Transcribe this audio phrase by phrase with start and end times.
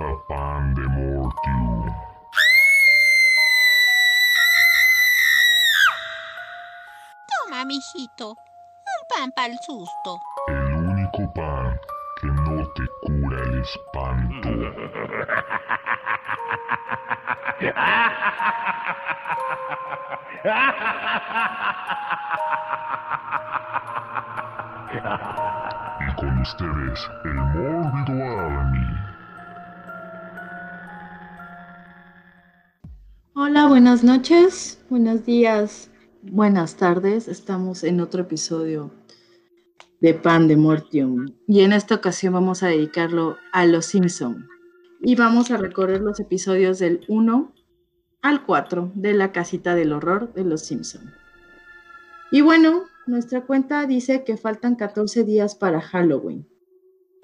[0.00, 1.92] a Pandemortium.
[7.26, 8.30] Toma, mijito.
[8.30, 10.20] Un pan para el susto.
[10.46, 11.80] El único pan
[12.20, 14.48] que no te cura el espanto.
[26.00, 29.07] Y con ustedes, el mórbido Army.
[33.78, 35.88] Buenas noches, buenos días,
[36.22, 37.28] buenas tardes.
[37.28, 38.90] Estamos en otro episodio
[40.00, 44.48] de Pan de Mortium y en esta ocasión vamos a dedicarlo a los Simpson
[45.00, 47.54] y vamos a recorrer los episodios del 1
[48.22, 51.14] al 4 de la casita del horror de los Simpson.
[52.32, 56.48] Y bueno, nuestra cuenta dice que faltan 14 días para Halloween.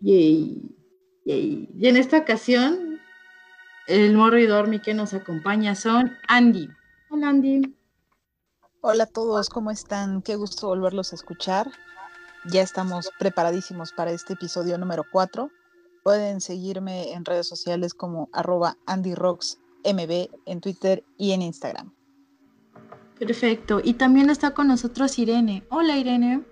[0.00, 0.70] Y
[1.26, 2.83] en esta ocasión,
[3.86, 6.68] el morro y dormi que nos acompaña son Andy.
[7.10, 7.76] Hola Andy.
[8.80, 10.22] Hola a todos, ¿cómo están?
[10.22, 11.70] Qué gusto volverlos a escuchar.
[12.46, 15.50] Ya estamos preparadísimos para este episodio número 4.
[16.02, 21.94] Pueden seguirme en redes sociales como arroba AndyRocksMB en Twitter y en Instagram.
[23.18, 23.80] Perfecto.
[23.82, 25.64] Y también está con nosotros Irene.
[25.70, 26.44] Hola Irene.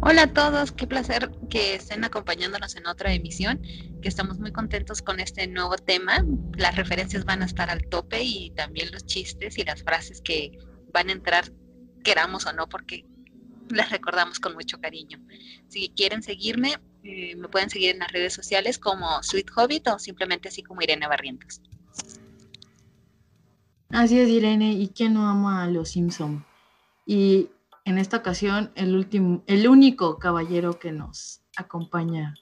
[0.00, 3.60] Hola a todos, qué placer que estén acompañándonos en otra emisión,
[4.00, 6.24] que estamos muy contentos con este nuevo tema.
[6.56, 10.56] Las referencias van a estar al tope y también los chistes y las frases que
[10.92, 11.52] van a entrar,
[12.04, 13.04] queramos o no, porque
[13.70, 15.18] las recordamos con mucho cariño.
[15.68, 19.98] Si quieren seguirme, eh, me pueden seguir en las redes sociales como Sweet Hobbit o
[19.98, 21.60] simplemente así como Irene Barrientos.
[23.90, 24.72] Así es, Irene.
[24.72, 26.44] ¿Y quién no ama a los Simpson?
[27.06, 27.48] Y
[27.88, 32.34] en esta ocasión, el último, el único caballero que nos acompaña,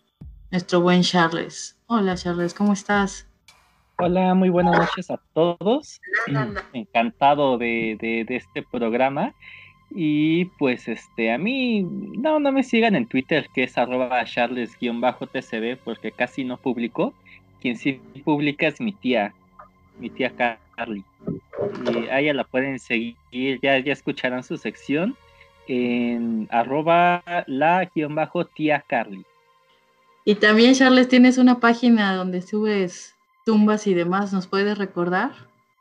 [0.50, 1.78] nuestro buen Charles.
[1.86, 3.28] Hola, Charles, ¿cómo estás?
[3.98, 6.00] Hola, muy buenas noches a todos.
[6.72, 9.34] Encantado de, de, de este programa.
[9.90, 15.78] Y pues este, a mí, no, no me sigan en Twitter, que es arroba charles-tcb,
[15.84, 17.14] porque casi no publico.
[17.60, 19.32] Quien sí publica es mi tía,
[20.00, 20.32] mi tía
[20.74, 21.04] Carly.
[21.92, 23.16] Y a ella la pueden seguir,
[23.62, 25.16] ya, ya escucharán su sección
[25.68, 29.24] en arroba la-tía Carly.
[30.24, 35.30] Y también, Charles, tienes una página donde subes tumbas y demás, ¿nos puedes recordar?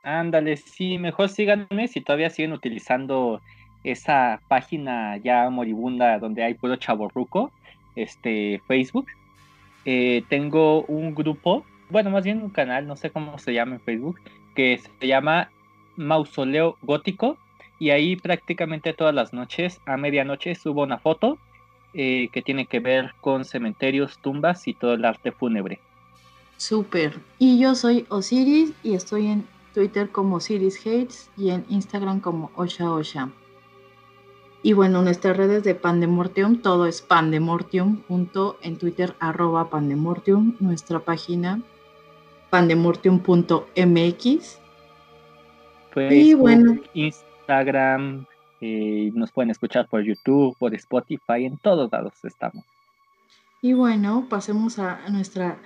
[0.03, 3.41] Ándale, sí, mejor síganme si todavía siguen utilizando
[3.83, 7.51] esa página ya moribunda donde hay puro chaborruco,
[7.95, 9.07] este, Facebook.
[9.85, 13.81] Eh, tengo un grupo, bueno, más bien un canal, no sé cómo se llama en
[13.81, 14.19] Facebook,
[14.55, 15.49] que se llama
[15.95, 17.37] Mausoleo Gótico.
[17.79, 21.37] Y ahí prácticamente todas las noches, a medianoche, subo una foto
[21.93, 25.79] eh, que tiene que ver con cementerios, tumbas y todo el arte fúnebre.
[26.57, 27.19] Súper.
[27.39, 32.51] Y yo soy Osiris y estoy en Twitter como Osiris Hates y en Instagram como
[32.55, 33.29] Osha Osha.
[34.63, 40.99] Y bueno, nuestras redes de Pandemortium, todo es Pandemortium, junto en Twitter arroba Pandemortium, nuestra
[40.99, 41.61] página
[42.49, 44.59] pandemortium.mx.
[45.93, 46.77] Facebook, y bueno.
[47.45, 48.25] Instagram,
[48.61, 52.65] eh, nos pueden escuchar por YouTube, por Spotify, en todos lados estamos.
[53.61, 55.57] Y bueno, pasemos a nuestra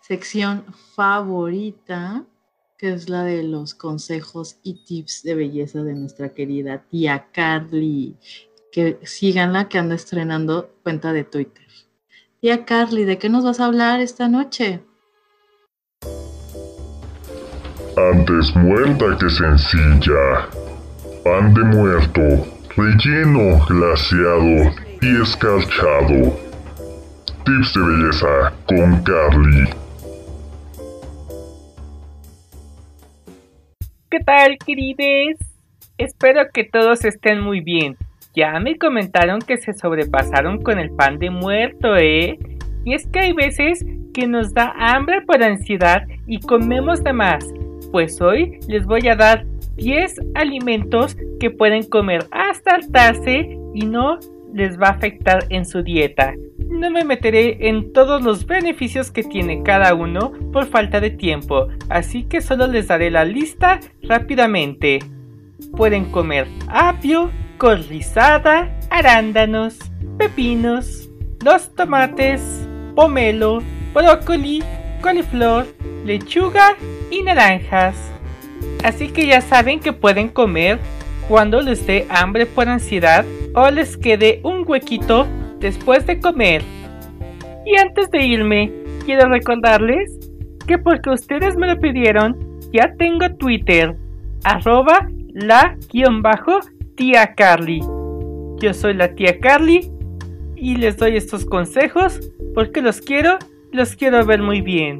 [0.00, 0.64] sección
[0.94, 2.24] favorita,
[2.78, 8.16] que es la de los consejos y tips de belleza de nuestra querida tía Carly.
[8.70, 11.66] Que síganla que anda estrenando cuenta de Twitter.
[12.40, 14.84] Tía Carly, ¿de qué nos vas a hablar esta noche?
[17.96, 20.65] Antes muerta que sencilla.
[21.26, 22.20] Pan de muerto,
[22.76, 24.72] relleno, glaseado
[25.02, 26.38] y escarchado.
[27.44, 29.68] Tips de belleza con Carly.
[34.08, 35.36] ¿Qué tal, querides?
[35.98, 37.96] Espero que todos estén muy bien.
[38.36, 42.38] Ya me comentaron que se sobrepasaron con el pan de muerto, ¿eh?
[42.84, 47.44] Y es que hay veces que nos da hambre por ansiedad y comemos de más.
[47.90, 49.44] Pues hoy les voy a dar
[49.76, 54.18] 10 alimentos que pueden comer hasta hartarse y no
[54.52, 56.34] les va a afectar en su dieta.
[56.68, 61.68] No me meteré en todos los beneficios que tiene cada uno por falta de tiempo,
[61.88, 64.98] así que solo les daré la lista rápidamente.
[65.76, 69.78] Pueden comer apio, col rizada, arándanos,
[70.18, 71.08] pepinos,
[71.44, 73.62] los tomates, pomelo,
[73.94, 74.62] brócoli,
[75.02, 75.66] coliflor,
[76.04, 76.76] lechuga
[77.10, 78.15] y naranjas.
[78.84, 80.78] Así que ya saben que pueden comer
[81.28, 83.24] cuando les dé hambre por ansiedad
[83.54, 85.26] o les quede un huequito
[85.58, 86.62] después de comer.
[87.64, 88.72] Y antes de irme,
[89.04, 90.12] quiero recordarles
[90.66, 92.36] que porque ustedes me lo pidieron,
[92.72, 93.96] ya tengo Twitter,
[94.44, 96.60] arroba la guion bajo
[96.96, 97.80] tía Carly.
[98.58, 99.90] Yo soy la tía Carly
[100.54, 102.20] y les doy estos consejos
[102.54, 103.38] porque los quiero,
[103.72, 104.98] los quiero ver muy bien.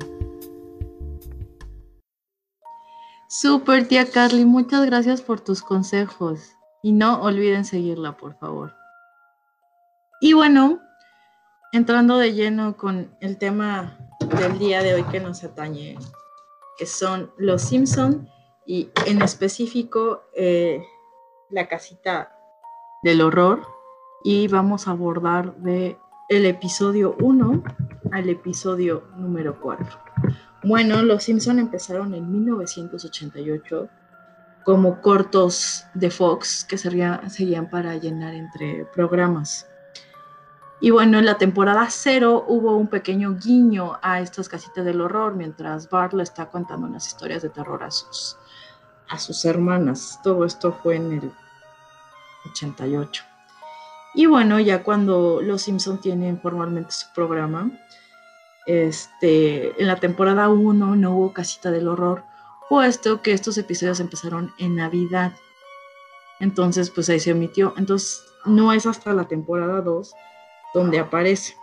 [3.28, 6.52] Super tía Carly, muchas gracias por tus consejos.
[6.82, 8.72] Y no olviden seguirla, por favor.
[10.20, 10.80] Y bueno,
[11.72, 13.98] entrando de lleno con el tema
[14.40, 15.98] del día de hoy que nos atañe,
[16.78, 18.28] que son los Simpson
[18.64, 20.84] y en específico eh,
[21.50, 22.32] la casita
[23.02, 23.66] del horror.
[24.22, 25.98] Y vamos a abordar de
[26.28, 27.62] el episodio 1
[28.12, 29.86] al episodio número 4.
[30.66, 33.88] Bueno, los Simpson empezaron en 1988
[34.64, 39.68] como cortos de Fox que serían para llenar entre programas.
[40.80, 45.36] Y bueno, en la temporada cero hubo un pequeño guiño a estas casitas del horror
[45.36, 48.36] mientras Bart le está contando unas historias de terror a sus,
[49.08, 50.18] a sus hermanas.
[50.24, 51.32] Todo esto fue en el
[52.50, 53.22] 88.
[54.16, 57.70] Y bueno, ya cuando Los Simpson tienen formalmente su programa,
[58.66, 62.24] este, en la temporada 1 no hubo casita del horror,
[62.68, 65.32] puesto que estos episodios empezaron en Navidad.
[66.40, 67.74] Entonces, pues ahí se omitió.
[67.76, 70.14] Entonces, no es hasta la temporada 2
[70.74, 71.54] donde aparece.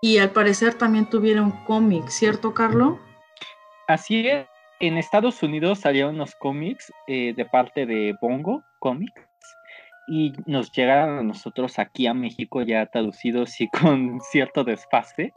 [0.00, 3.00] Y al parecer también tuvieron cómics, ¿cierto, Carlo?
[3.88, 4.46] Así es.
[4.78, 9.25] En Estados Unidos salieron los cómics eh, de parte de Bongo Comics
[10.08, 15.32] y nos llegaron a nosotros aquí a México ya traducidos y con cierto desfase.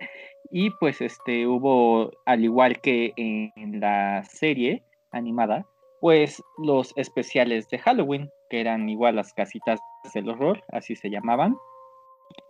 [0.52, 5.66] Y pues este hubo, al igual que en la serie animada,
[6.02, 9.80] pues los especiales de Halloween, que eran igual las casitas
[10.14, 11.56] del horror, así se llamaban.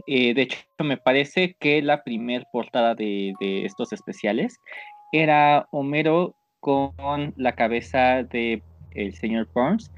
[0.08, 4.60] Eh, de hecho, me parece que la primer portada de, estos especiales
[5.12, 8.62] era Homero con la cabeza de
[8.92, 9.92] el señor Burns,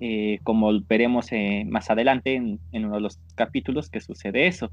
[0.00, 4.70] eh, como veremos eh, más adelante en, uno de los capítulos que sucede eso.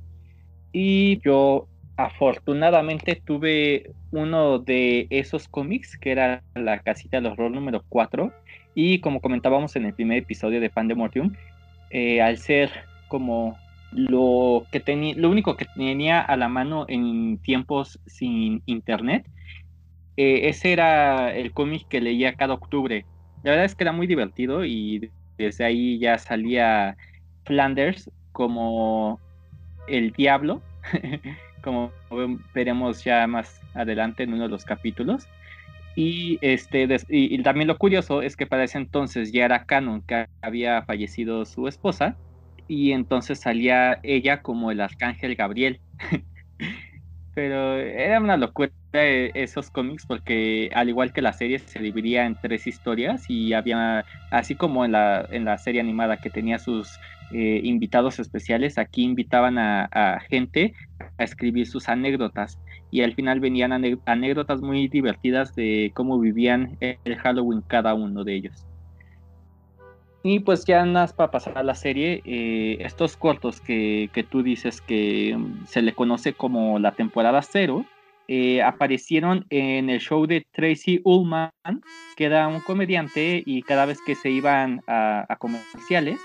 [0.72, 7.84] Y yo afortunadamente tuve uno de esos cómics que era la casita del horror número
[7.90, 8.32] 4
[8.74, 11.34] y como comentábamos en el primer episodio de Pandemortium,
[11.90, 12.72] eh, al ser
[13.10, 13.58] como
[13.92, 19.26] lo que tenía, lo único que tenía a la mano en tiempos sin internet,
[20.16, 23.06] eh, ese era el cómic que leía cada octubre.
[23.44, 26.96] La verdad es que era muy divertido y desde ahí ya salía
[27.46, 29.20] Flanders como
[29.88, 30.62] el diablo
[31.62, 31.92] como
[32.54, 35.28] veremos ya más adelante en uno de los capítulos.
[35.96, 40.26] Y, este, y, también lo curioso es que para ese entonces ya era canon que
[40.42, 42.16] había fallecido su esposa
[42.68, 45.80] y entonces salía ella como el arcángel Gabriel.
[47.42, 52.38] Pero era una locura esos cómics porque al igual que la serie se dividía en
[52.40, 57.00] tres historias y había, así como en la, en la serie animada que tenía sus
[57.34, 60.76] eh, invitados especiales, aquí invitaban a, gente
[61.18, 62.60] a escribir sus anécdotas
[62.92, 63.72] y al final venían
[64.06, 68.71] anécdotas muy divertidas de cómo vivían el Halloween cada uno de ellos.
[70.24, 74.24] Y pues ya nada más para pasar a la serie, eh, estos cortos que, que,
[74.24, 77.86] tú dices que mm, se le conoce como la temporada cero,
[78.34, 81.52] eh, aparecieron en el show de Tracy Ullman,
[82.16, 86.18] que era un comediante y cada vez que se iban a, comerciales,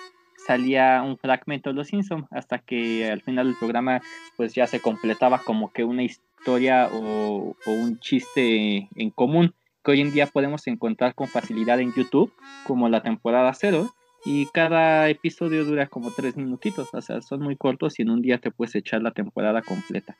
[0.46, 4.02] salía un fragmento de Los Simpsons hasta que al final del programa
[4.36, 9.52] pues ya se completaba como que una historia o, un chiste en común
[9.86, 12.32] que hoy en día podemos encontrar con facilidad en YouTube
[12.66, 17.54] como la temporada cero y cada episodio dura como tres minutitos, o sea, son muy
[17.54, 20.16] cortos y en un día te puedes echar la temporada completa.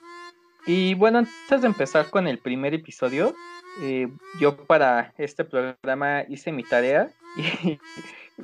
[0.68, 3.34] Y bueno, antes de empezar con el primer episodio,
[3.82, 4.06] eh,
[4.40, 7.10] yo para este programa hice mi tarea
[7.64, 7.80] y,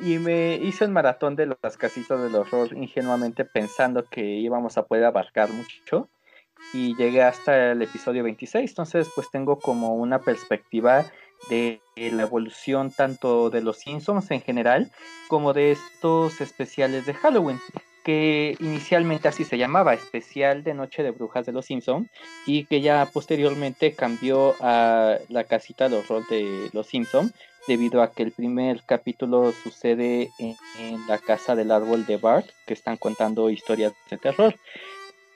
[0.02, 4.86] y me hice el maratón de las casitas del horror ingenuamente pensando que íbamos a
[4.86, 6.08] poder abarcar mucho
[6.72, 11.04] y llegué hasta el episodio 26, entonces pues tengo como una perspectiva
[11.48, 14.90] de la evolución tanto de los Simpsons en general
[15.28, 17.60] como de estos especiales de Halloween
[18.04, 22.08] que inicialmente así se llamaba, especial de Noche de Brujas de los Simpsons
[22.46, 27.32] y que ya posteriormente cambió a la casita del horror de los Simpsons
[27.68, 30.56] debido a que el primer capítulo sucede en,
[31.06, 34.54] la casa del árbol de Bart, que están contando historias de terror.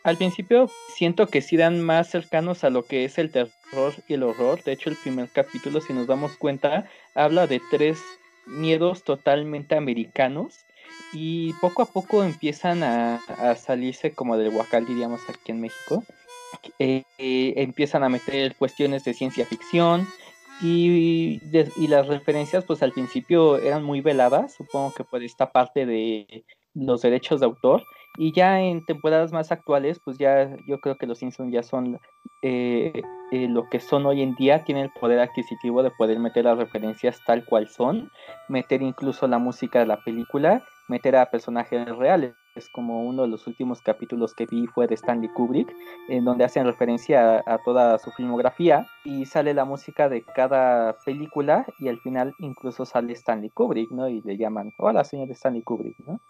[0.06, 4.14] Al principio siento que sí dan más cercanos a lo que es el terror y
[4.14, 4.62] el horror.
[4.62, 8.00] De hecho, el primer capítulo, si nos damos cuenta, habla de tres
[8.46, 10.64] miedos totalmente americanos
[11.12, 13.20] y poco a poco empiezan a,
[13.56, 16.04] salirse como del huacal, diríamos aquí en México.
[16.78, 20.06] eh, eh, empiezan a meter cuestiones de ciencia ficción
[20.62, 25.84] y, y, las referencias pues al principio eran muy veladas, supongo que por esta parte
[25.84, 26.44] de
[26.74, 27.82] los derechos de autor
[28.16, 32.00] y ya en temporadas más actuales pues ya yo creo que los Simpsons ya son
[32.42, 36.58] eh, lo que son hoy en día, tienen el poder adquisitivo de poder meter las
[36.58, 38.10] referencias tal cual son,
[38.48, 43.28] meter incluso la música de la película, meter a personajes reales es como uno de
[43.28, 45.72] los últimos capítulos que vi fue de Stanley Kubrick,
[46.08, 51.66] en donde hacen referencia a, toda su filmografía y sale la música de cada película
[51.78, 54.08] y al final incluso sale Stanley Kubrick, ¿no?
[54.08, 56.20] Y le llaman, hola señor Stanley Kubrick, ¿no?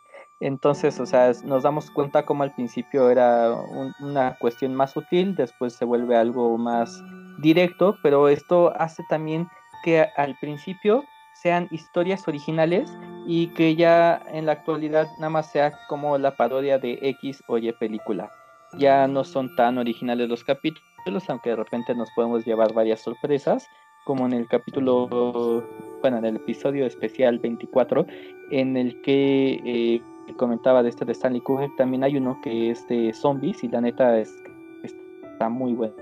[0.40, 3.54] Entonces, o sea, nos damos cuenta como al principio era
[4.00, 7.02] una cuestión más sutil, después se vuelve algo más
[7.38, 9.48] directo, pero esto hace también
[9.82, 12.90] que al principio sean historias originales
[13.26, 17.58] y que ya en la actualidad nada más sea como la parodia de X o
[17.58, 18.30] Y película.
[18.78, 23.66] Ya no son tan originales los capítulos, aunque de repente nos podemos llevar varias sorpresas,
[24.04, 25.62] como en el capítulo,
[26.00, 28.06] bueno, en el episodio especial 24,
[28.50, 30.00] en el que eh,
[30.34, 33.80] comentaba de este de Stanley Kubrick, también hay uno que es de zombies y la
[33.80, 34.34] neta es,
[34.82, 35.94] está muy bueno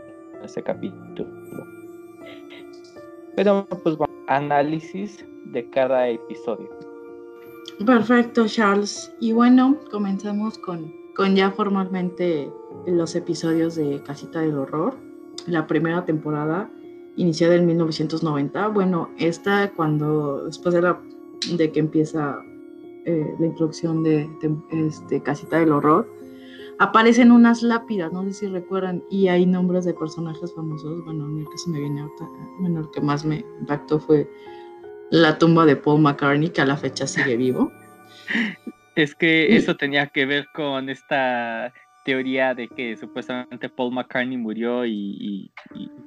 [0.42, 1.28] ese capítulo.
[3.36, 6.68] Pero pues bueno, análisis de cada episodio.
[7.84, 9.12] Perfecto, Charles.
[9.20, 12.50] Y bueno, comenzamos con, con ya formalmente
[12.86, 14.94] los episodios de Casita del Horror.
[15.46, 16.70] La primera temporada
[17.16, 18.68] inició en 1990.
[18.68, 21.00] Bueno, esta cuando, después de, la,
[21.56, 22.38] de que empieza
[23.06, 24.28] eh, la introducción de,
[24.72, 26.08] este, Casita del Horror,
[26.78, 31.04] aparecen unas lápidas, no sé si recuerdan, y hay nombres de personajes famosos.
[31.04, 32.28] Bueno, el que se me viene ahorita,
[32.60, 34.28] bueno, el que más me impactó fue
[35.10, 37.70] la tumba de Paul McCartney, que a la fecha sigue vivo.
[38.96, 41.72] Es que eso tenía que ver con esta
[42.04, 45.50] teoría de que supuestamente Paul McCartney murió y,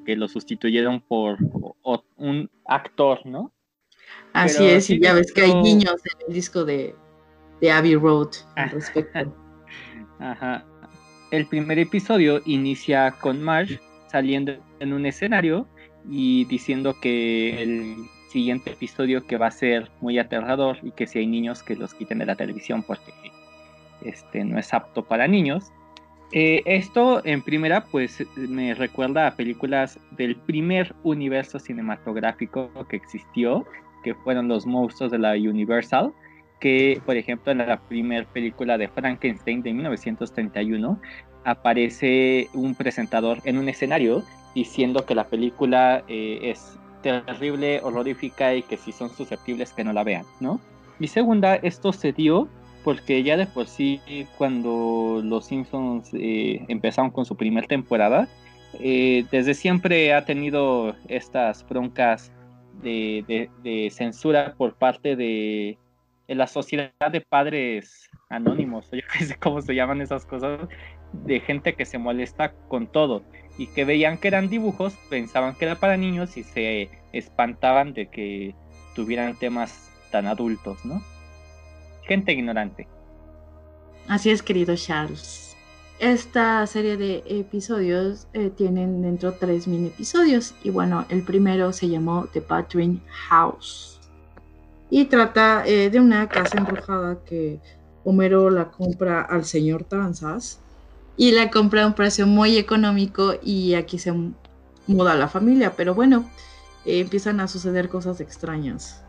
[0.05, 1.37] que lo sustituyeron por
[2.15, 3.51] un actor, ¿no?
[4.33, 6.95] Así es, y ya ves que hay niños en el disco de,
[7.61, 9.35] de Abbey Road al respecto.
[10.19, 10.65] Ajá.
[11.31, 15.67] El primer episodio inicia con Marge saliendo en un escenario
[16.09, 17.95] y diciendo que el
[18.29, 21.93] siguiente episodio que va a ser muy aterrador y que si hay niños que los
[21.93, 23.11] quiten de la televisión porque
[24.01, 25.71] este no es apto para niños.
[26.33, 33.65] Eh, esto en primera pues me recuerda a películas del primer universo cinematográfico que existió,
[34.07, 36.13] que fueron los monstruos de la Universal,
[36.61, 40.97] que por ejemplo en la primera película de Frankenstein de 1931
[41.43, 44.23] aparece un presentador en un escenario
[44.55, 49.91] diciendo que la película eh, es terrible, horrorífica y que si son susceptibles que no
[49.91, 50.61] la vean, ¿no?
[51.01, 52.47] Y segunda, esto se dio
[52.85, 53.99] porque ya de por sí
[54.37, 58.29] cuando los Simpsons eh, empezaron con su primera temporada,
[58.79, 62.31] eh, desde siempre ha tenido estas broncas
[62.81, 65.77] de, censura por parte de,
[66.27, 70.67] la sociedad de padres anónimos, yo no sé cómo se llaman esas cosas,
[71.13, 73.24] de gente que se molesta con todo
[73.57, 78.07] y que veían que eran dibujos, pensaban que era para niños y se espantaban de
[78.07, 78.53] que
[78.93, 81.01] tuvieran temas tan adultos, ¿no?
[82.03, 82.88] Gente ignorante.
[84.07, 85.46] Así es, querido Charles.
[85.99, 90.53] Esta serie de episodios eh, tienen dentro tres mini episodios.
[90.63, 93.99] Y bueno, el primero se llamó The Pattering House.
[94.91, 97.59] Y trata eh, de una casa embrujada que
[98.03, 100.59] Homero la compra al señor Tranzas
[101.17, 104.13] y la compra a un precio muy económico y aquí se
[104.85, 106.29] muda la familia, pero bueno,
[106.85, 109.03] eh, empiezan a suceder cosas extrañas.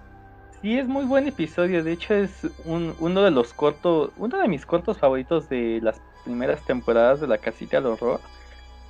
[0.63, 2.33] Sí, es muy buen episodio, de hecho es
[2.65, 7.39] uno de los cortos, uno de mis cortos favoritos de las primeras temporadas de La
[7.39, 8.21] Casita del Horror,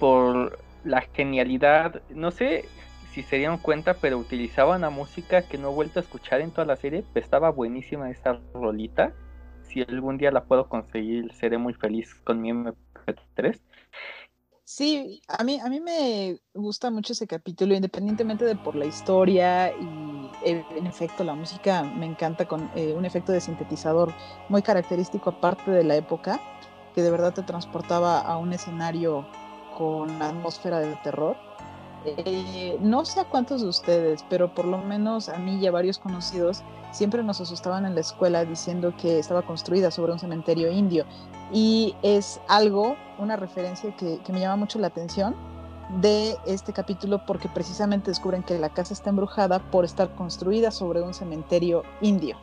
[0.00, 2.64] por la genialidad, no sé
[3.12, 6.50] si se dieron cuenta, pero utilizaban la música que no he vuelto a escuchar en
[6.50, 9.12] toda la serie, estaba buenísima esa rolita,
[9.62, 13.60] si algún día la puedo conseguir seré muy feliz con mi MP3.
[14.64, 19.72] Sí, a mí, a mí me gusta mucho ese capítulo, independientemente de por la historia
[19.72, 24.12] y en efecto la música me encanta con eh, un efecto de sintetizador
[24.48, 26.40] muy característico aparte de la época,
[26.98, 29.24] que de verdad te transportaba a un escenario
[29.76, 31.36] con atmósfera de terror.
[32.04, 35.70] Eh, no sé a cuántos de ustedes, pero por lo menos a mí y a
[35.70, 40.72] varios conocidos siempre nos asustaban en la escuela diciendo que estaba construida sobre un cementerio
[40.72, 41.04] indio.
[41.52, 45.36] Y es algo, una referencia que, me llama mucho la atención
[46.00, 51.00] de este capítulo porque precisamente descubren que la casa está embrujada por estar construida sobre
[51.00, 52.36] un cementerio indio.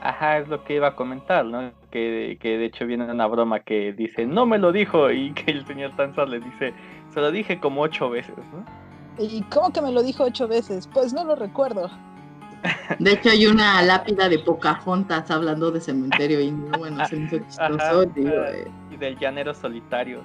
[0.00, 1.72] Ajá, es lo que iba a comentar, ¿no?
[1.96, 5.50] Que, que de hecho viene una broma que dice, no me lo dijo, y que
[5.50, 6.74] el señor Tanzar le dice,
[7.08, 8.64] se lo dije como ocho veces, ¿no?
[9.18, 10.86] ¿Y cómo que me lo dijo ocho veces?
[10.92, 11.90] Pues no lo recuerdo.
[12.98, 17.38] De hecho, hay una lápida de Pocahontas hablando de cementerio y bueno, se me hizo
[17.48, 17.74] chistoso.
[17.80, 20.22] Ajá, digo, eh, y del llanero solitario.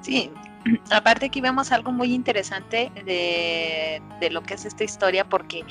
[0.00, 0.32] Sí,
[0.90, 5.64] aparte aquí vemos algo muy interesante de, de lo que es esta historia porque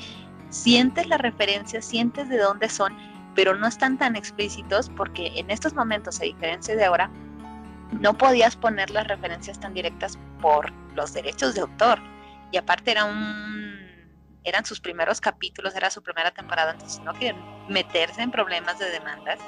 [0.49, 2.95] sientes las referencias, sientes de dónde son,
[3.39, 7.09] pero no están tan explícitos porque en estos momentos, a diferencia de ahora,
[7.93, 12.01] no podías poner las referencias tan directas por los derechos de autor.
[12.51, 13.79] Y aparte era un
[14.43, 17.37] eran sus primeros capítulos, era su primera temporada, entonces no querían
[17.69, 19.39] meterse en problemas de demandas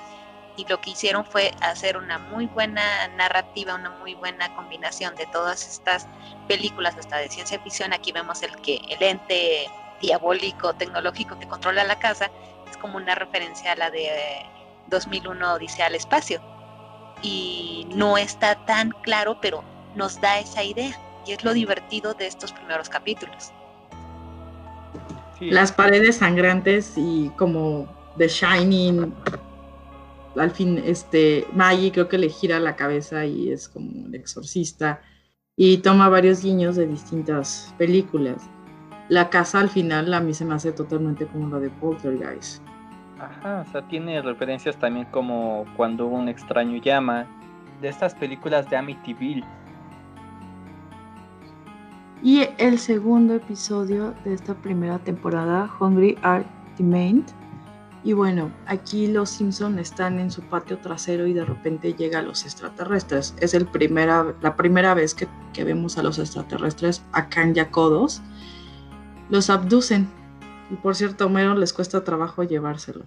[0.55, 5.25] y lo que hicieron fue hacer una muy buena narrativa, una muy buena combinación de
[5.25, 6.07] todas estas
[6.47, 7.91] películas, hasta de ciencia ficción.
[7.91, 9.69] Aquí vemos el que el ente
[10.01, 12.31] diabólico tecnológico que controla la casa
[12.71, 14.09] es como una referencia a la de
[14.87, 16.41] 2001 Odisea al espacio
[17.21, 19.63] y no está tan claro, pero
[19.95, 23.51] nos da esa idea y es lo divertido de estos primeros capítulos.
[25.37, 27.87] Sí, las paredes sangrantes y como
[28.17, 29.13] The Shining.
[30.35, 35.01] Al fin, este, Maggie creo que le gira la cabeza y es como el exorcista.
[35.57, 38.41] Y toma varios guiños de distintas películas.
[39.11, 42.63] La casa al final a mí se me hace totalmente como la de Poltergeist.
[43.19, 47.27] Ajá, o sea, tiene referencias también como cuando un extraño llama,
[47.81, 49.43] de estas películas de Amityville.
[52.23, 57.25] Y el segundo episodio de esta primera temporada, Hungry Art Demand.
[58.05, 62.45] Y bueno, aquí los Simpson están en su patio trasero y de repente llegan los
[62.45, 63.35] extraterrestres.
[63.41, 68.21] Es el primera, la primera vez que, que vemos a los extraterrestres acá en Yacodos.
[69.31, 70.09] Los abducen.
[70.69, 73.05] Y por cierto, a Homero les cuesta trabajo llevárselo.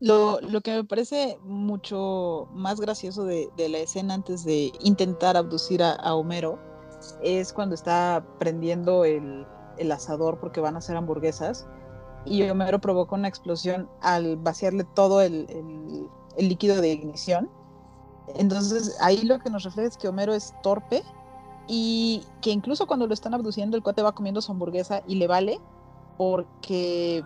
[0.00, 5.36] Lo, lo que me parece mucho más gracioso de, de la escena antes de intentar
[5.36, 6.58] abducir a, a Homero
[7.22, 9.46] es cuando está prendiendo el,
[9.78, 11.66] el asador porque van a hacer hamburguesas
[12.24, 17.50] y Homero provoca una explosión al vaciarle todo el, el, el, líquido de ignición.
[18.36, 21.02] Entonces ahí lo que nos refleja es que Homero es torpe
[21.68, 25.26] y que incluso cuando lo están abduciendo el cuate va comiendo su hamburguesa y le
[25.26, 25.60] vale
[26.16, 27.24] porque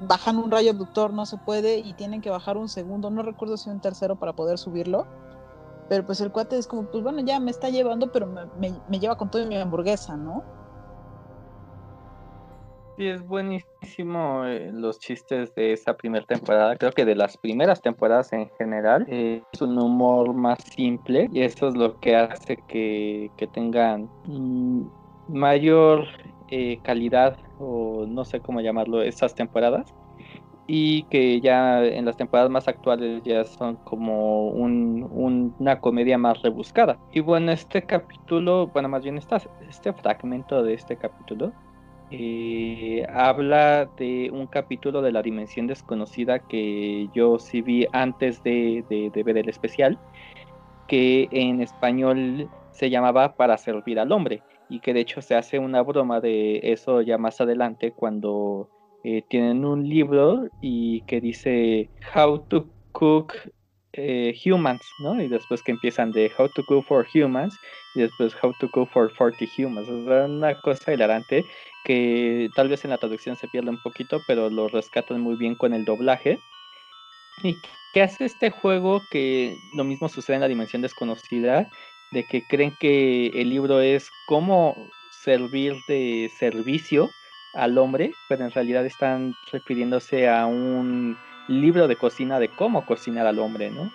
[0.00, 3.56] bajan un rayo abductor, no se puede y tienen que bajar un segundo, no recuerdo
[3.56, 5.06] si un tercero para poder subirlo.
[5.88, 8.98] Pero pues el cuate es como, pues bueno, ya me está llevando, pero me, me,
[8.98, 10.42] lleva con todo mi hamburguesa, ¿no?
[12.96, 16.76] Sí, es buenísimo eh, los chistes de esa primera temporada.
[16.76, 21.40] Creo que de las primeras temporadas en general eh, es un humor más simple y
[21.40, 24.82] eso es lo que hace que, que tengan mm,
[25.28, 26.06] mayor
[26.50, 29.94] eh, calidad o no sé cómo llamarlo esas temporadas
[30.66, 36.18] y que ya en las temporadas más actuales ya son como un, un, una comedia
[36.18, 36.98] más rebuscada.
[37.12, 41.52] Y bueno, este capítulo, bueno, más bien esta, este fragmento de este capítulo
[42.14, 48.84] eh, habla de un capítulo de la dimensión desconocida que yo sí vi antes de,
[49.24, 49.98] ver el especial,
[50.88, 55.58] que en español se llamaba Para servir al hombre y que de hecho se hace
[55.58, 58.68] una broma de eso ya más adelante cuando
[59.04, 63.32] eh, tienen un libro y que dice How to Cook
[63.94, 65.22] eh, Humans, ¿no?
[65.22, 67.58] Y después que empiezan de How to Cook for Humans
[67.94, 69.88] y después How to Cook for 40 Humans.
[69.88, 71.44] Es una cosa hilarante
[71.84, 75.54] que tal vez en la traducción se pierde un poquito, pero lo rescatan muy bien
[75.54, 76.38] con el doblaje.
[77.42, 77.56] ¿Y
[77.92, 79.02] qué hace este juego?
[79.10, 81.68] Que lo mismo sucede en la dimensión desconocida,
[82.12, 84.76] de que creen que el libro es cómo
[85.10, 87.10] servir de servicio
[87.54, 91.16] al hombre, pero en realidad están refiriéndose a un
[91.48, 93.90] libro de cocina de cómo cocinar al hombre, ¿no?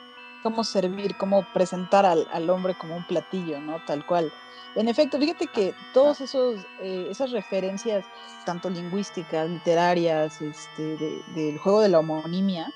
[0.48, 3.84] Cómo servir, cómo presentar al, al hombre como un platillo, ¿no?
[3.86, 4.32] Tal cual.
[4.76, 8.06] En efecto, fíjate que todas eh, esas referencias,
[8.46, 12.72] tanto lingüísticas, literarias, este, de, del juego de la homonimia,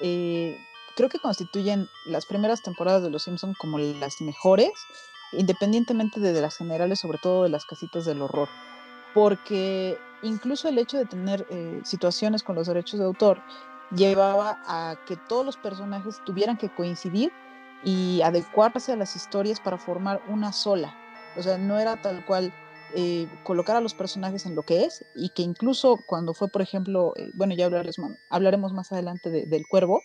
[0.00, 0.56] eh,
[0.96, 4.70] creo que constituyen las primeras temporadas de Los Simpson como las mejores,
[5.32, 8.48] independientemente de, de las generales, sobre todo de las casitas del horror
[9.14, 13.40] porque incluso el hecho de tener eh, situaciones con los derechos de autor
[13.90, 17.32] llevaba a que todos los personajes tuvieran que coincidir
[17.84, 20.94] y adecuarse a las historias para formar una sola.
[21.36, 22.52] O sea, no era tal cual
[22.94, 26.62] eh, colocar a los personajes en lo que es y que incluso cuando fue, por
[26.62, 30.00] ejemplo, eh, bueno, ya hablaremos, hablaremos más adelante de, del cuervo,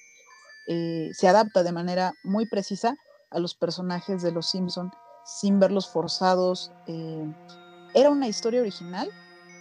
[0.68, 2.98] eh, se adapta de manera muy precisa
[3.30, 4.92] a los personajes de los Simpson
[5.24, 6.72] sin verlos forzados.
[7.94, 9.10] Era una historia original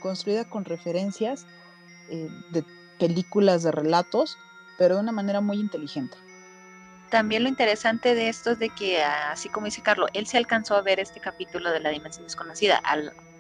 [0.01, 1.47] construida con referencias
[2.09, 2.65] de
[2.99, 4.39] películas de relatos
[4.79, 6.17] pero de una manera muy inteligente.
[7.11, 10.77] También lo interesante de esto es de que, así como dice Carlos, él se alcanzó
[10.77, 12.81] a ver este capítulo de la dimensión desconocida,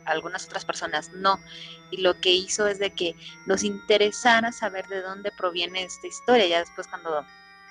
[0.05, 1.39] algunas otras personas no.
[1.91, 3.15] Y lo que hizo es de que
[3.47, 6.47] nos interesara saber de dónde proviene esta historia.
[6.47, 7.25] Ya después cuando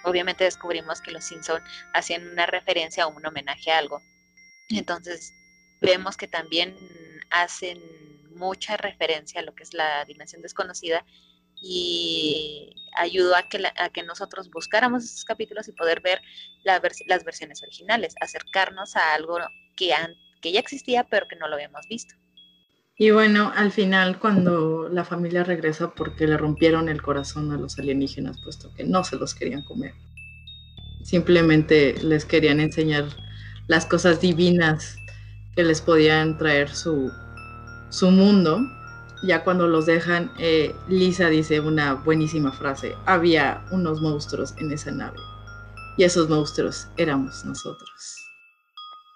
[0.04, 1.62] obviamente descubrimos que los Simpson
[1.94, 4.02] hacían una referencia o un homenaje a algo.
[4.70, 5.34] Entonces
[5.82, 6.78] vemos que también
[7.32, 7.82] hacen
[8.36, 11.04] mucha referencia a lo que es la dimensión desconocida
[11.62, 16.22] y ayudó a que, a que nosotros buscáramos esos capítulos y poder ver
[16.64, 19.40] las versiones originales, acercarnos a algo
[19.76, 19.94] que,
[20.42, 22.16] que ya existía pero que no lo habíamos visto.
[23.00, 27.78] Y bueno, al final cuando la familia regresa porque le rompieron el corazón a los
[27.78, 29.94] alienígenas, puesto que no se los querían comer.
[31.04, 33.06] Simplemente les querían enseñar
[33.68, 34.98] las cosas divinas
[35.56, 37.12] que les podían traer su,
[37.90, 38.60] su mundo
[39.24, 44.92] ya cuando los dejan, eh, Lisa dice una buenísima frase, había unos monstruos en esa
[44.92, 45.18] nave
[45.98, 48.24] y esos monstruos éramos nosotros.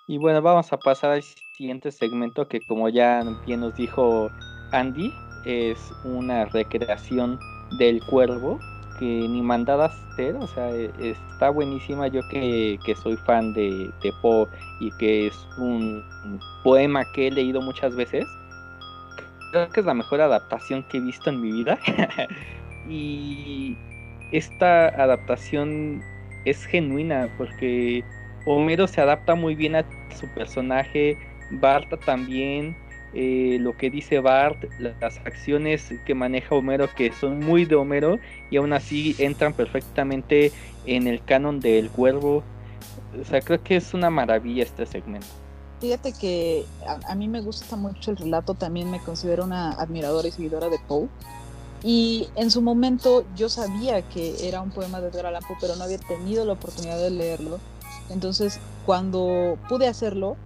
[0.07, 1.23] Y bueno, vamos a pasar al
[1.55, 4.29] siguiente segmento que como ya bien nos dijo
[4.71, 5.13] Andy,
[5.45, 7.39] es una recreación
[7.77, 8.59] del cuervo
[8.99, 9.91] que ni mandada a
[10.39, 14.47] o sea, e, está buenísima yo que, soy fan de, de Poe
[14.79, 16.03] y que es un
[16.63, 18.27] poema que he leído muchas veces
[19.51, 21.79] creo que es la mejor adaptación que he visto en mi vida.
[22.89, 23.77] y
[24.31, 26.01] esta adaptación
[26.45, 28.03] es genuina porque
[28.45, 29.85] Homero se adapta muy bien a
[30.15, 31.17] su personaje,
[31.51, 32.75] Bart también,
[33.13, 38.19] eh, lo que dice Bart, las acciones que maneja Homero que son muy de Homero
[38.49, 40.51] y aún así entran perfectamente
[40.85, 42.43] en el canon del cuervo.
[43.19, 45.40] O sea, creo que es una maravilla este segmento.
[45.81, 46.67] Fíjate que
[47.07, 50.77] a, mí me gusta mucho el relato, también me considero una admiradora y seguidora de
[50.87, 51.09] Poe.
[51.81, 55.75] Y en su momento yo sabía que era un poema de Edgar Allan Poe, pero
[55.75, 57.59] no había tenido la oportunidad de leerlo.
[58.11, 60.37] Entonces, cuando pude hacerlo,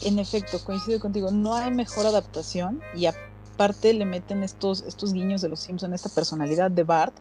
[0.00, 5.42] en efecto, coincido contigo, no hay mejor adaptación y aparte le meten estos, estos guiños
[5.42, 7.14] de los Simpsons, esta personalidad de Bart,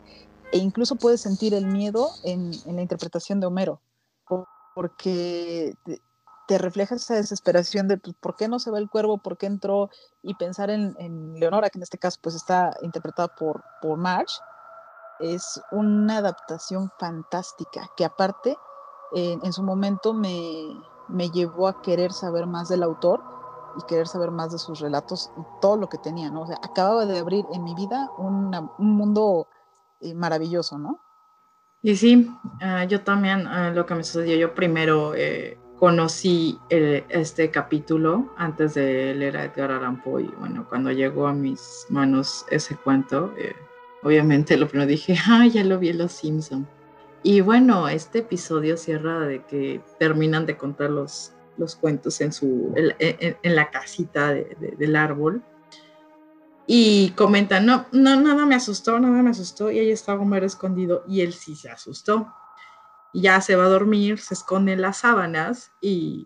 [0.54, 3.82] e incluso puedes sentir el miedo en, en la interpretación de Homero,
[4.74, 5.74] porque
[6.48, 9.46] te refleja esa desesperación de pues, por qué no se va el cuervo, por qué
[9.46, 9.90] entró,
[10.24, 10.96] y pensar en,
[11.40, 14.40] Leonora, que en este caso pues está interpretada por, por Marge,
[15.20, 18.56] es una adaptación fantástica, que aparte
[19.14, 23.24] en su momento me, me, llevó a querer saber más del autor
[23.78, 26.42] y querer saber más de sus relatos y todo lo que tenía, ¿no?
[26.42, 29.48] O sea, acababa de abrir en mi vida un mundo
[30.00, 31.00] eh, maravilloso, ¿no?
[31.82, 32.30] Y sí,
[32.62, 38.74] ah, yo también, ah, lo que me sucedió, yo primero eh, conocí este capítulo antes
[38.74, 43.34] de leer a Edgar Allan Poe y bueno, cuando llegó a mis manos ese cuento,
[43.38, 43.56] eh,
[44.04, 46.68] obviamente lo primero dije, ah, ya lo vi en Los Simpson.
[47.24, 52.74] Y bueno, este episodio cierra de que terminan de contar los, los cuentos en, su,
[52.76, 55.44] en, la casita del árbol.
[56.68, 59.72] Y comentan, no, no, nada me asustó, nada me asustó.
[59.72, 62.28] Y ahí estaba Homero escondido y él sí se asustó
[63.14, 66.26] ya se va a dormir, se esconde en las sábanas y,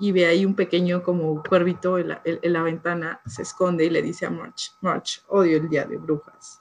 [0.00, 4.30] ve ahí un pequeño como cuervito en la, ventana, se esconde y le dice a
[4.30, 6.60] March, March, odio el día de brujas.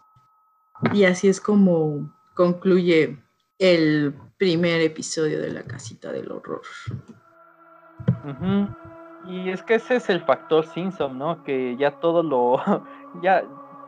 [0.93, 3.21] Y así es como concluye
[3.59, 6.61] el primer episodio de la casita del horror.
[9.27, 11.43] Y es que ese es el factor Simpson, ¿no?
[11.43, 12.61] Que ya todo lo,
[13.21, 13.43] ya,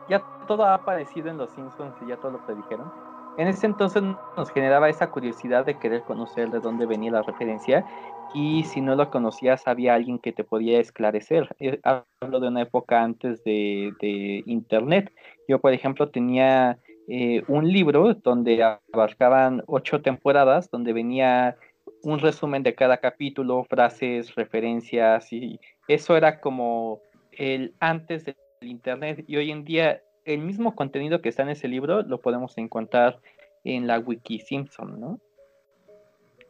[0.08, 3.07] ya todo ha aparecido en los Simpsons y ya todo lo predijeron
[3.38, 4.02] en ese entonces
[4.36, 7.86] nos generaba esa curiosidad de querer conocer de dónde venía la referencia
[8.34, 11.54] y si no lo conocías había alguien que te podía esclarecer.
[11.60, 15.12] Eh, hablo de una época antes de, internet.
[15.46, 21.56] Yo, por ejemplo, tenía eh, un libro donde abarcaban ocho temporadas, donde venía
[22.02, 27.00] un resumen de cada capítulo, frases, referencias y eso era como
[27.32, 31.68] el antes del internet y hoy en día el mismo contenido que está en ese
[31.68, 33.20] libro lo podemos encontrar
[33.64, 35.20] en la Wiki Simpson, ¿no?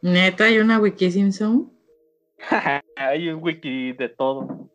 [0.02, 1.72] Neta, hay una Wiki Simpson.
[2.96, 4.68] hay un wiki de todo.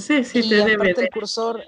[0.00, 1.62] Sí, sí, te debe el cursor,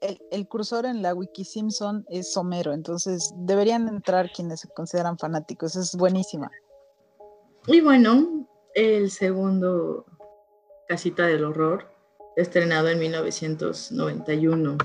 [0.00, 5.18] el, el, cursor en la Wiki Simpson es Homero, entonces deberían entrar quienes se consideran
[5.18, 6.50] fanáticos, es buenísima.
[7.66, 10.06] Y bueno, el segundo
[10.88, 11.99] Casita del Horror
[12.40, 14.78] estrenado en 1991.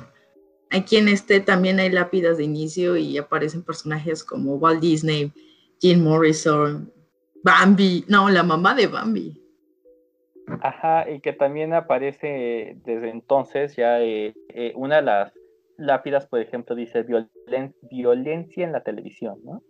[0.71, 5.31] Aquí en este también hay lápidas de inicio y aparecen personajes como Walt Disney,
[5.79, 6.91] Jim Morrison,
[7.43, 9.41] Bambi, no, la mamá de Bambi.
[10.61, 15.33] Ajá, y que también aparece desde entonces ya eh, eh, una de las
[15.77, 19.63] lápidas, por ejemplo, dice violen violencia en la televisión, ¿no?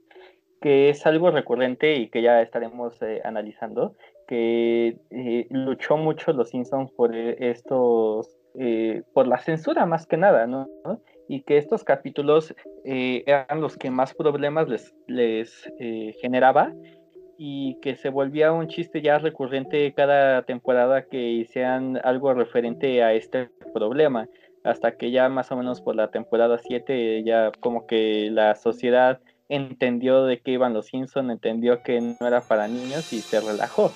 [0.66, 3.96] que es algo recurrente y que ya estaremos eh, analizando,
[4.28, 10.48] que eh, luchó mucho los Simpsons por estos, eh, por la censura más que nada,
[10.48, 10.68] ¿no?
[11.28, 15.68] Y que estos capítulos eran los que más problemas les, les
[16.22, 16.72] generaba
[17.38, 23.14] y que se volvía un chiste ya recurrente cada temporada que hicieran algo referente a
[23.14, 24.28] este problema,
[24.64, 29.20] hasta que ya más o menos por la temporada 7 ya como que la sociedad
[29.50, 33.92] entendió de qué iban los Simpson, entendió que no era para niños y se relajó.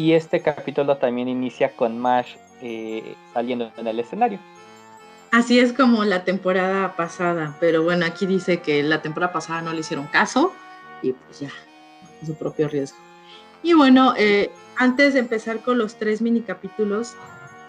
[0.00, 4.38] Y este capítulo también inicia con Mash eh, saliendo en el escenario.
[5.30, 9.74] Así es como la temporada pasada, pero bueno, aquí dice que la temporada pasada no
[9.74, 10.54] le hicieron caso
[11.02, 11.50] y pues ya,
[12.24, 12.96] su propio riesgo.
[13.62, 17.12] Y bueno, eh, antes de empezar con los tres mini capítulos,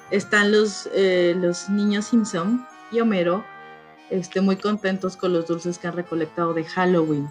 [0.10, 3.44] están los, eh, los niños Simpson y Homero
[4.10, 7.28] este, muy contentos con los dulces que han recolectado de Halloween.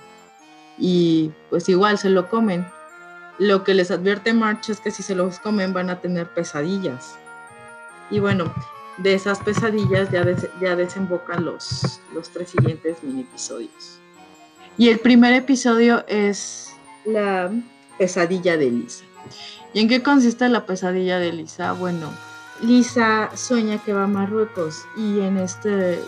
[0.77, 2.67] Y pues igual se lo comen.
[3.41, 7.15] Lo que les advierte March es que si se los comen van a tener pesadillas.
[8.11, 8.53] Y bueno,
[8.99, 10.27] de esas pesadillas ya,
[10.61, 12.01] ya desembocan los,
[12.35, 13.99] tres siguientes mini episodios.
[14.77, 16.69] Y el primer episodio es
[17.07, 17.51] la
[17.97, 19.05] pesadilla de Lisa.
[19.73, 21.73] ¿Y en qué consiste la pesadilla de Lisa?
[21.73, 22.13] Bueno,
[22.61, 25.99] Lisa sueña que va a Marruecos y en este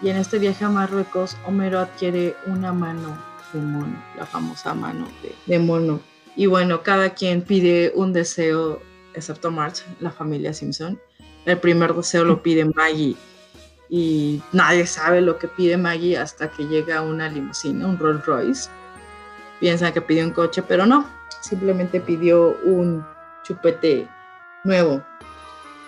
[0.00, 3.16] y en este viaje a Marruecos, Homero adquiere una mano
[3.52, 5.06] de mono, la famosa mano
[5.46, 6.00] de, mono.
[6.36, 8.80] Y bueno, cada quien pide un deseo,
[9.14, 11.00] excepto March, la familia Simpson.
[11.44, 13.16] El primer deseo lo pide Maggie
[13.94, 18.70] y nadie sabe lo que pide Maggie hasta que llega una limusina, un Rolls Royce.
[19.60, 21.06] Piensan que pidió un coche, pero no,
[21.42, 23.04] simplemente pidió un
[23.44, 24.08] chupete
[24.64, 25.04] nuevo.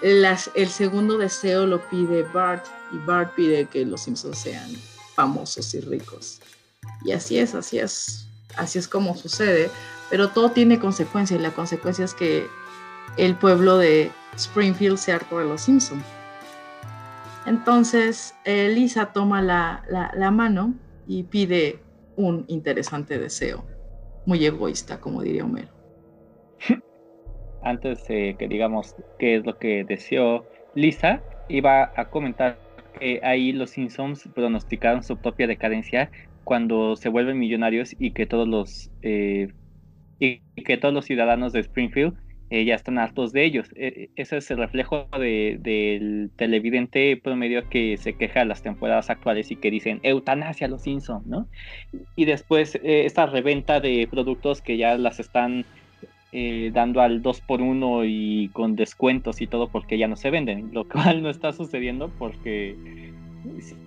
[0.02, 4.70] el segundo deseo lo pide Bart y Bart pide que los Simpsons sean
[5.14, 6.40] famosos y ricos.
[7.06, 8.26] Y así es, así es,
[8.56, 9.70] así es como sucede,
[10.14, 12.46] pero todo tiene consecuencias y la consecuencia es que
[13.16, 16.04] el pueblo de Springfield se hartó de los Simpsons.
[17.46, 20.72] Entonces, Lisa toma la, la, mano
[21.08, 21.80] y pide
[22.14, 23.64] un interesante deseo,
[24.24, 25.72] muy egoísta, como diría Homero.
[27.64, 30.46] Antes que digamos qué es lo que deseó
[30.76, 32.56] Lisa, iba a comentar
[33.24, 36.12] ahí los Simpsons pronosticaron su propia decadencia
[36.44, 39.48] cuando se vuelven millonarios y que todos los eh,
[40.18, 42.14] y que todos los ciudadanos de Springfield
[42.50, 43.68] eh, ya están hartos de ellos.
[43.74, 49.50] E, ese es el reflejo del televidente promedio que se queja de las temporadas actuales
[49.50, 51.48] y que dicen eutanasia a los Simpsons, ¿no?
[52.16, 55.64] Y después eh, esta reventa de productos que ya las están
[56.32, 60.30] eh, dando al 2 por 1 y con descuentos y todo porque ya no se
[60.30, 62.76] venden, lo cual no está sucediendo porque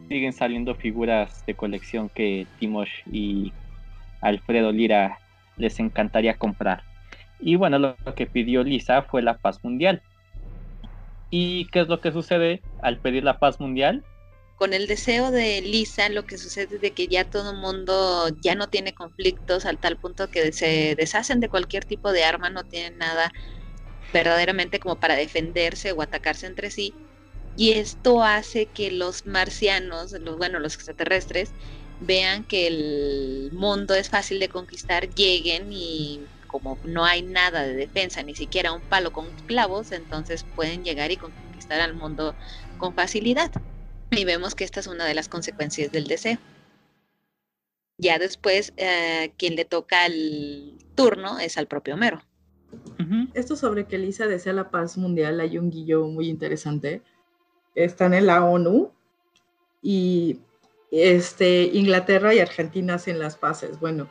[0.10, 3.54] siguen saliendo figuras de colección que Timosh y
[4.22, 5.20] Alfredo Lira
[5.58, 6.84] les encantaría comprar.
[7.40, 10.02] Y bueno, lo que pidió Lisa fue la paz mundial.
[11.30, 14.04] ¿Y qué es lo que sucede al pedir la paz mundial?
[14.58, 18.28] con el deseo de Lisa lo que sucede es de que ya todo el mundo
[18.42, 22.50] ya no tiene conflictos al tal punto que se deshacen de cualquier tipo de arma,
[22.50, 23.32] no tienen nada
[24.12, 26.96] verdaderamente como para defenderse o atacarse entre sí.
[27.56, 31.52] Y esto hace que los marcianos, los, bueno, los extraterrestres,
[32.00, 37.76] vean que el mundo es fácil de conquistar, lleguen y como no hay nada de
[37.76, 42.36] defensa, ni siquiera un palo con clavos, entonces pueden llegar y conquistar al mundo
[42.78, 43.52] con facilidad.
[44.12, 46.38] Y vemos que esta es una de las consecuencias del deseo.
[47.98, 52.22] Ya después, eh, quien le toca el turno es al propio Homero.
[53.34, 57.02] Esto sobre que Lisa desea la paz mundial, hay un guillo muy interesante.
[57.76, 58.92] Están en la ONU
[59.82, 60.40] y
[60.92, 63.80] este, Inglaterra y Argentina hacen las paces.
[63.80, 64.08] Bueno,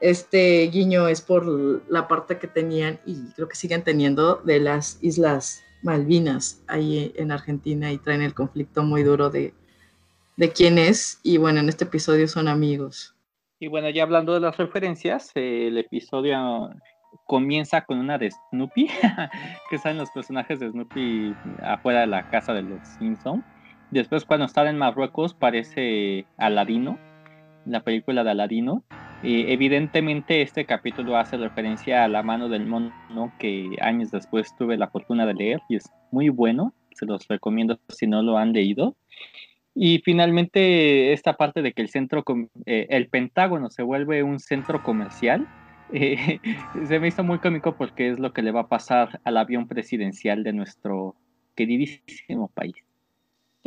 [0.00, 4.98] este guiño es por la parte que tenían y creo que siguen teniendo de las
[5.02, 9.54] islas Malvinas ahí en Argentina y traen el conflicto muy duro de,
[10.36, 11.20] de quién es.
[11.22, 13.14] Y bueno, en este episodio son amigos.
[13.60, 16.70] Y bueno, ya hablando de las referencias, el episodio
[17.24, 18.88] comienza con una de Snoopy,
[19.70, 23.44] que salen los personajes de Snoopy afuera de la casa de los Simpsons.
[23.90, 26.98] Después, cuando están en Marruecos, parece Aladino,
[27.64, 28.84] la película de Aladino
[29.22, 34.88] evidentemente este capítulo hace referencia a la mano del mono que años después tuve la
[34.88, 38.96] fortuna de leer y es muy bueno, se los recomiendo si no lo han leído.
[39.74, 42.24] Y finalmente esta parte de que el centro,
[42.66, 45.46] eh, el Pentágono se vuelve un centro comercial,
[45.92, 46.40] eh,
[46.86, 49.68] se me hizo muy cómico porque es lo que le va a pasar al avión
[49.68, 51.14] presidencial de nuestro
[51.54, 52.87] queridísimo país.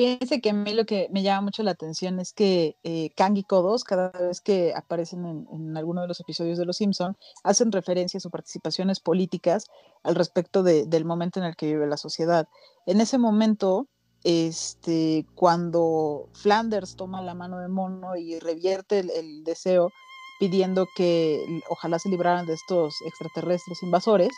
[0.02, 3.38] Fíjense que a mí lo que me llama mucho la atención es que eh, Kang
[3.38, 7.16] y Kodos, cada vez que aparecen en, en alguno de los episodios de Los Simpson,
[7.44, 9.68] hacen referencia a sus participaciones políticas
[10.02, 12.48] al respecto de- del momento en el que vive la sociedad.
[12.88, 13.86] En ese momento,
[14.24, 19.92] este, cuando Flanders toma la mano de Mono y revierte el, deseo
[20.40, 24.32] pidiendo que ojalá se libraran de estos extraterrestres invasores,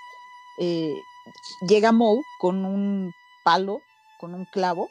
[0.60, 0.94] eh,
[1.66, 3.14] llega Moe con un
[3.46, 3.80] palo,
[4.20, 4.90] con un clavo,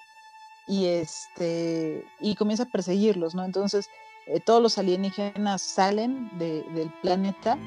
[0.67, 3.45] y este y comienza a perseguirlos, ¿no?
[3.45, 3.89] Entonces
[4.27, 7.59] eh, todos los alienígenas salen de- del planeta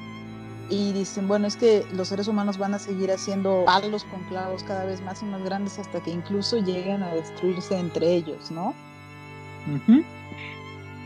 [0.68, 4.62] y dicen, bueno, es que los seres humanos van a seguir haciendo palos con clavos
[4.64, 8.74] cada vez más y más grandes hasta que incluso lleguen a destruirse entre ellos, ¿no?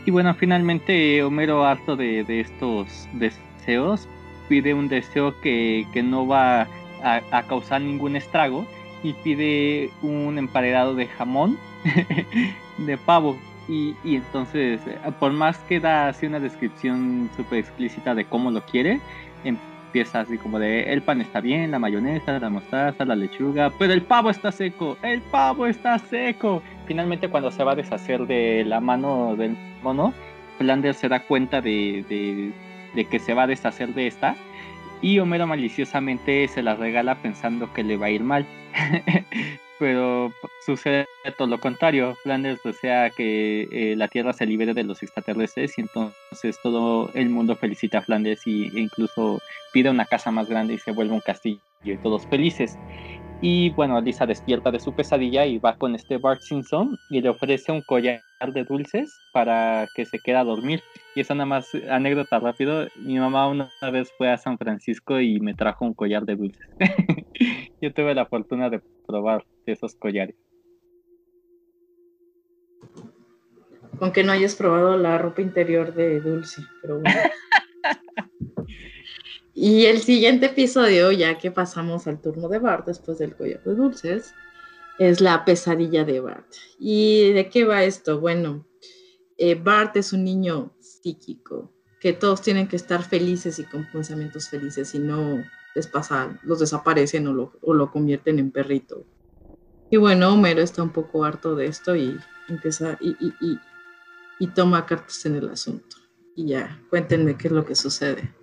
[0.05, 4.07] Y bueno, finalmente Homero, harto de, de estos deseos,
[4.49, 6.61] pide un deseo que, que no va
[7.03, 8.65] a, a causar ningún estrago
[9.03, 11.57] y pide un emparedado de jamón
[12.77, 13.37] de pavo.
[13.67, 18.51] Y, y entonces, eh, por más que da así una descripción súper explícita de cómo
[18.51, 18.99] lo quiere,
[19.43, 23.93] empieza así como de el pan está bien, la mayonesa, la mostaza, la lechuga, pero
[23.93, 26.61] el pavo está seco, el pavo está seco.
[26.87, 30.13] Finalmente cuando se va a deshacer de la mano del mono,
[30.57, 32.51] Flanders se da cuenta de, de-
[32.95, 34.35] de que se va a deshacer de esta
[35.01, 38.45] y Homero maliciosamente se la regala pensando que le va a ir mal.
[39.79, 40.31] Pero
[40.63, 42.15] sucede todo lo contrario.
[42.21, 47.29] Flanders desea que eh, la Tierra se libere de los extraterrestres y entonces todo el
[47.29, 49.41] mundo felicita a Flanders y, e incluso
[49.73, 52.77] pide una casa más grande y se vuelve un castillo y todos felices.
[53.43, 57.29] Y bueno, Lisa despierta de su pesadilla y va con este Bart Simpson y le
[57.29, 58.21] ofrece un collar
[58.53, 60.83] de dulces para que se quede a dormir.
[61.15, 62.87] Y esa nada más anécdota rápido.
[62.97, 66.69] Mi mamá una vez fue a San Francisco y me trajo un collar de dulces.
[67.81, 70.35] Yo tuve la fortuna de probar esos collares.
[73.97, 77.19] Con que no hayas probado la ropa interior de Dulce, pero bueno.
[79.63, 83.75] Y el siguiente episodio, ya que pasamos al turno de Bart después del collar de
[83.75, 84.33] dulces,
[84.97, 86.51] es la pesadilla de Bart.
[86.79, 88.19] ¿Y de qué va esto?
[88.19, 88.65] Bueno,
[89.37, 94.49] eh, Bart es un niño psíquico, que todos tienen que estar felices y con pensamientos
[94.49, 95.43] felices, si no
[95.75, 97.33] les pasa, los desaparecen o
[97.75, 99.05] lo, convierten en perrito.
[99.91, 102.17] Y bueno, Homero está un poco harto de esto y
[102.49, 103.59] empieza y, y- y-
[104.39, 105.97] y toma cartas en el asunto.
[106.35, 108.33] Y ya, cuéntenme qué es lo que sucede.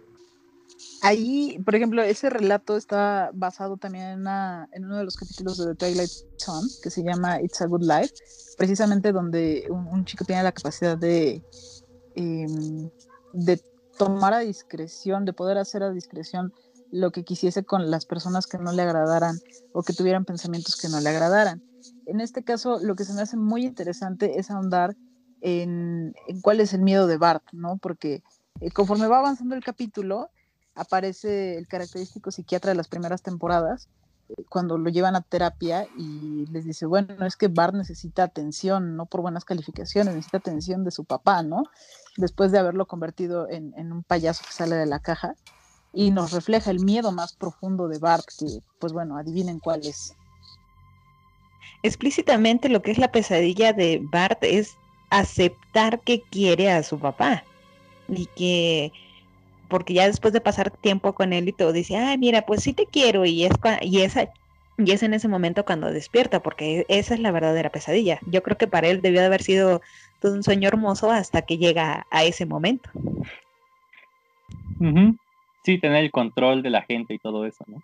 [1.01, 4.27] Ahí, por ejemplo, ese relato está basado también
[4.73, 7.83] en, uno de los capítulos de The Twilight Zone, que se llama It's a Good
[7.83, 8.15] Life,
[8.57, 11.45] precisamente donde un, chico tiene la capacidad de,
[12.17, 12.91] em,
[13.33, 13.63] de
[13.97, 16.53] tomar a discreción, de poder hacer a discreción
[16.91, 19.39] lo que quisiese con las personas que no le agradaran
[19.73, 21.63] o que tuvieran pensamientos que no le agradaran.
[22.07, 24.97] En este caso, lo que se me hace muy interesante es ahondar
[25.43, 27.77] en, en cuál es el miedo de Bart, ¿no?
[27.77, 28.23] Porque
[28.61, 30.31] eh, conforme va avanzando el capítulo,
[30.79, 33.89] aparece el característico psiquiatra de las primeras temporadas,
[34.31, 38.97] eh, cuando lo llevan a terapia y les dice, bueno, es que Bart necesita atención,
[38.97, 41.65] no por buenas calificaciones, necesita atención de su papá, ¿no?
[42.17, 45.35] Después de haberlo convertido en, en un payaso que sale de la caja
[45.93, 48.47] y nos refleja el miedo más profundo de Bart, que
[48.79, 50.15] pues bueno, adivinen cuál es.
[51.83, 54.77] Explícitamente lo que es la pesadilla de Bart es
[55.11, 57.45] aceptar que quiere a su papá
[58.09, 58.93] y que
[59.69, 62.75] porque ya después de pasar tiempo con él y todo dice, ay, mira, pues sí
[62.75, 63.53] te quiero y es
[63.83, 64.29] y esa
[64.79, 68.21] y es en ese momento cuando despierta, porque esa es la verdadera pesadilla.
[68.27, 69.81] Yo creo que para él debió de haber sido
[70.23, 72.91] un sueño hermoso hasta que llega a ese momento.
[75.65, 77.83] Sí, tener el control de la gente y todo eso, ¿no?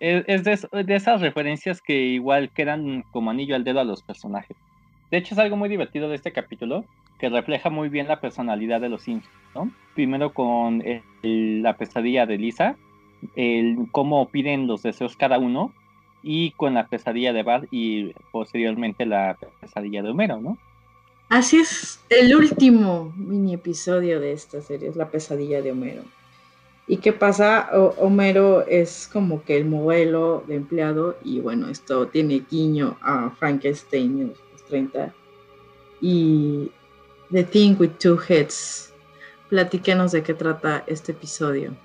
[0.00, 4.02] Es, es es- de esas referencias que igual quedan como anillo al dedo a los
[4.02, 4.56] personajes.
[5.10, 6.88] De hecho, es algo muy divertido de este capítulo
[7.24, 9.70] que refleja muy bien la personalidad de los Sims, ¿no?
[9.94, 10.82] Primero con
[11.22, 12.76] la pesadilla de Lisa,
[13.34, 15.72] el cómo piden los deseos cada uno,
[16.22, 20.58] y con la pesadilla de Bart y posteriormente la pesadilla de Homero, ¿no?
[21.30, 26.02] Así es, el último mini episodio de esta serie es la pesadilla de Homero.
[26.86, 27.70] ¿Y qué pasa?
[27.98, 34.20] Homero es como que el modelo de empleado y bueno, esto tiene guiño a Frankenstein
[34.20, 35.14] en los 30
[36.02, 36.70] y
[37.30, 38.92] The Thing with Two Heads.
[39.48, 41.76] Platíquenos de qué trata este episodio.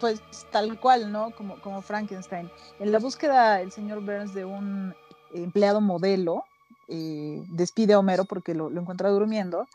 [0.00, 0.20] Pues
[0.50, 1.30] tal cual, ¿no?
[1.32, 2.50] Como, como Frankenstein.
[2.80, 4.94] En la búsqueda, el señor Burns de un
[5.32, 6.44] empleado modelo
[6.88, 9.66] eh, despide a Homero porque lo, lo encuentra durmiendo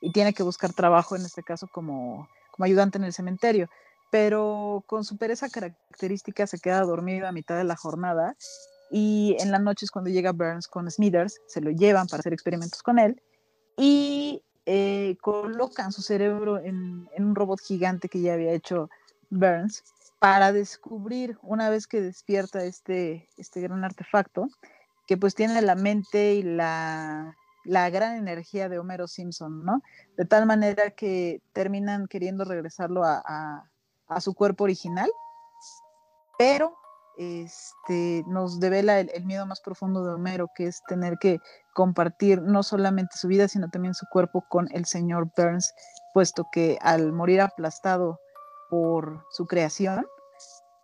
[0.00, 3.68] y tiene que buscar trabajo, en este caso como, como ayudante en el cementerio.
[4.10, 8.36] Pero con su pereza característica se queda dormido a mitad de la jornada
[8.90, 12.82] y en las noches cuando llega Burns con Smithers, se lo llevan para hacer experimentos
[12.82, 13.20] con él
[13.78, 18.90] y eh, colocan su cerebro en, un robot gigante que ya había hecho
[19.30, 19.84] Burns
[20.18, 24.48] para descubrir, una vez que despierta este, este gran artefacto,
[25.06, 29.80] que pues tiene la mente y la, la gran energía de Homero Simpson, ¿no?
[30.16, 33.70] De tal manera que terminan queriendo regresarlo a,
[34.08, 35.08] a su cuerpo original,
[36.36, 36.76] pero
[37.18, 41.40] este, nos devela el, el, miedo más profundo de Homero, que es tener que
[41.74, 45.74] compartir no solamente su vida, sino también su cuerpo con el señor Burns,
[46.14, 48.20] puesto que al morir aplastado
[48.70, 50.06] por su creación,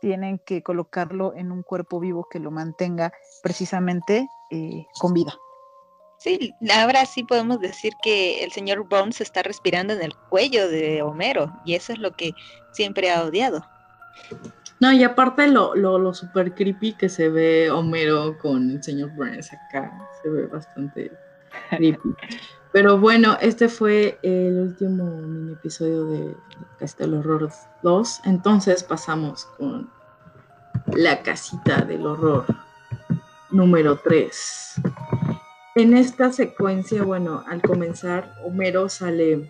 [0.00, 3.12] tienen que colocarlo en un cuerpo vivo que lo mantenga
[3.42, 5.34] precisamente eh, con vida.
[6.18, 11.02] Sí, ahora sí podemos decir que el señor Burns está respirando en el cuello de
[11.02, 12.32] Homero, y eso es lo que
[12.72, 13.64] siempre ha odiado.
[14.84, 19.12] No, y aparte lo, lo, lo super creepy que se ve Homero con el señor
[19.14, 19.90] Burns acá,
[20.22, 21.10] se ve bastante
[21.70, 22.14] creepy.
[22.70, 26.36] Pero bueno, este fue el último mini episodio de
[26.78, 27.48] Castel Horror
[27.82, 28.20] 2.
[28.26, 29.88] Entonces pasamos con
[30.92, 32.44] La Casita del Horror
[33.52, 34.82] número 3.
[35.76, 39.48] En esta secuencia, bueno, al comenzar, Homero sale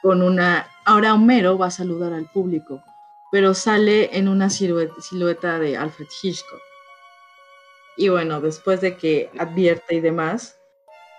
[0.00, 0.68] con una...
[0.84, 2.84] Ahora Homero va a saludar al público,
[3.32, 6.60] pero sale en una silueta, de Alfred Hitchcock.
[7.96, 10.60] Y bueno, después de que advierte y demás,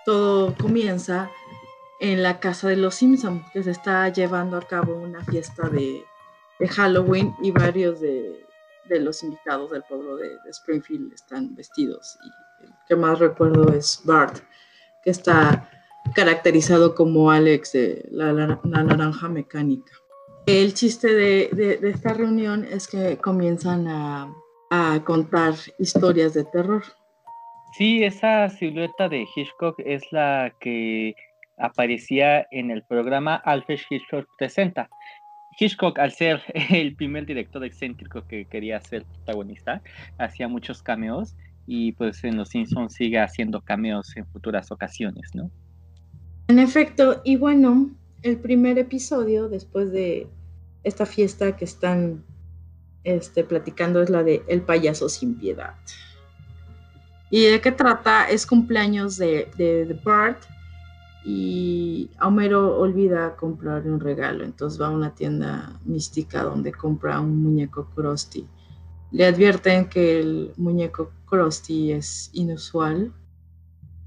[0.04, 1.28] todo comienza
[1.98, 6.04] en la casa de los Simpson, que se está llevando a cabo una fiesta de,
[6.70, 8.46] Halloween y varios de,
[8.90, 12.16] los invitados del pueblo de, Springfield están vestidos.
[12.24, 14.38] Y el que más recuerdo es Bart,
[15.02, 15.68] que está
[16.14, 19.92] caracterizado como Alex de la naranja mecánica.
[20.46, 24.34] El chiste de, de, esta reunión es que comienzan a,
[24.70, 26.82] a contar historias de terror.
[27.76, 31.14] Sí, esa silueta de Hitchcock es la que
[31.56, 34.88] aparecía en el programa Alfred Hitchcock presenta.
[35.58, 39.82] Hitchcock, al ser el primer director excéntrico que quería ser protagonista,
[40.18, 41.34] hacía muchos cameos
[41.66, 45.50] y pues en Los Simpsons sigue haciendo cameos en futuras ocasiones, ¿no?
[46.48, 47.90] En efecto, y bueno,
[48.24, 50.26] el primer episodio después de
[50.82, 52.24] esta fiesta que están
[53.04, 55.74] este, platicando es la de El payaso sin piedad.
[57.30, 58.28] ¿Y de qué trata?
[58.30, 60.42] Es cumpleaños de, de, de Bart
[61.22, 67.42] y Homero olvida comprarle un regalo, entonces va a una tienda mística donde compra un
[67.42, 68.46] muñeco Krusty.
[69.10, 73.12] Le advierten que el muñeco Krusty es inusual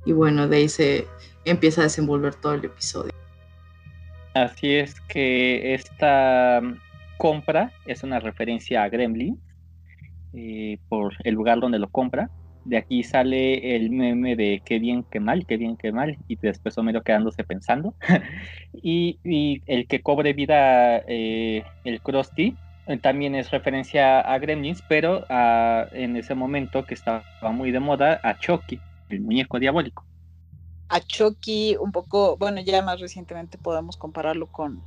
[0.06, 1.08] y bueno, de ahí se
[1.46, 3.17] empieza a desenvolver todo el episodio.
[4.44, 6.62] Así es que esta
[7.18, 9.40] compra es una referencia a Gremlin
[10.34, 12.30] eh, por el lugar donde lo compra
[12.68, 16.36] de aquí sale el meme de qué bien, qué mal, qué bien, qué mal, y
[16.36, 17.96] después Homero quedándose pensando.
[18.74, 22.58] y, el que cobre vida, eh, el Krusty,
[22.88, 27.24] eh, también es referencia a Gremlins, pero a, en ese momento que estaba
[27.54, 28.80] muy de moda, a Chucky,
[29.10, 30.06] el muñeco diabólico.
[30.90, 34.82] A Chucky, un poco, bueno, ya más recientemente podemos compararlo con,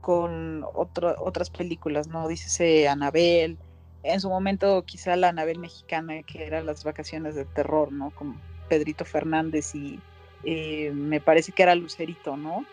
[0.00, 2.26] con otro, otras películas, ¿no?
[2.28, 3.58] Dícese Anabel
[4.06, 8.10] en su momento quizá la Anabel mexicana, que era las vacaciones de terror, ¿no?
[8.10, 10.00] Con Pedrito Fernández y
[10.44, 12.64] eh, me parece que era Lucerito, ¿no?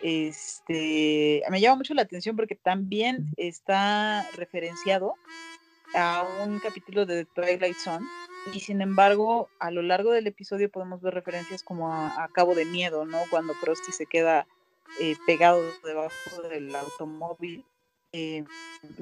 [0.00, 5.14] Este, me llama mucho la atención porque también está referenciado
[5.94, 8.06] a un capítulo de The Twilight Zone
[8.52, 12.54] y sin embargo a lo largo del episodio podemos ver referencias como a, a Cabo
[12.54, 13.18] de Miedo, ¿no?
[13.30, 14.46] Cuando Krusty se queda
[15.00, 17.64] eh, pegado debajo del automóvil
[18.16, 18.44] eh,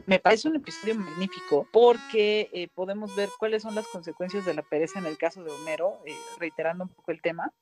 [0.06, 4.62] me parece un episodio magnífico porque eh, podemos ver cuáles son las consecuencias de la
[4.62, 7.52] pereza en el caso de Homero, eh, reiterando un poco el tema.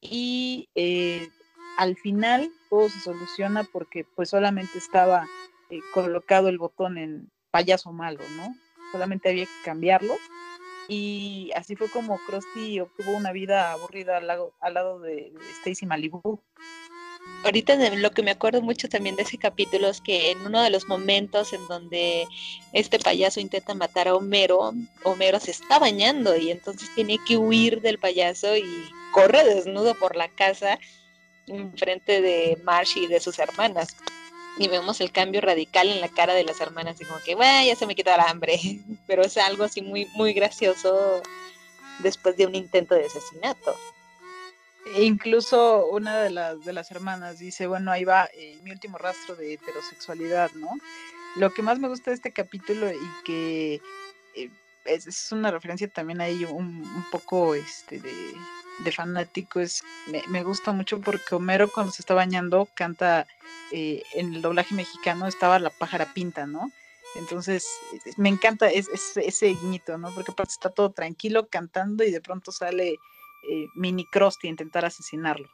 [0.00, 1.28] Y eh,
[1.76, 5.26] al final todo se soluciona porque pues solamente estaba
[5.70, 8.54] eh, colocado el botón en payaso malo, ¿no?
[8.92, 10.14] Solamente había que cambiarlo.
[10.88, 15.86] Y así fue como Krusty obtuvo una vida aburrida al lado, al lado de, Stacy
[15.86, 16.40] Malibu
[17.44, 20.70] ahorita lo que me acuerdo mucho también de ese capítulo es que en uno de
[20.70, 22.26] los momentos en donde
[22.72, 24.72] este payaso intenta matar a Homero,
[25.04, 28.64] Homero se está bañando y entonces tiene que huir del payaso y
[29.12, 30.78] corre desnudo por la casa
[31.46, 33.96] en frente de Marsh y de sus hermanas.
[34.58, 37.66] Y vemos el cambio radical en la cara de las hermanas, y como que, bueno,
[37.66, 38.58] ya se me quita el hambre.
[39.06, 41.22] Pero es algo así muy, muy gracioso
[42.00, 43.74] después de un intento de asesinato.
[44.96, 48.98] E incluso una de las, de las hermanas dice, bueno, ahí va eh, mi último
[48.98, 50.70] rastro de heterosexualidad, ¿no?
[51.36, 53.80] Lo que más me gusta de este capítulo y que
[54.34, 54.50] eh,
[54.84, 58.12] es, es una referencia también ahí un, un poco este de,
[58.78, 59.60] de fanático.
[59.60, 63.26] Es, me, me gusta mucho porque Homero cuando se está bañando canta
[63.72, 66.70] eh, en el doblaje mexicano estaba la pájara pinta, ¿no?
[67.14, 67.66] Entonces,
[68.16, 70.12] me encanta es- es- ese guiñito, ¿no?
[70.14, 72.98] Porque aparte está todo tranquilo cantando y de pronto sale
[73.50, 75.48] eh, Mini Krusty a intentar asesinarlo.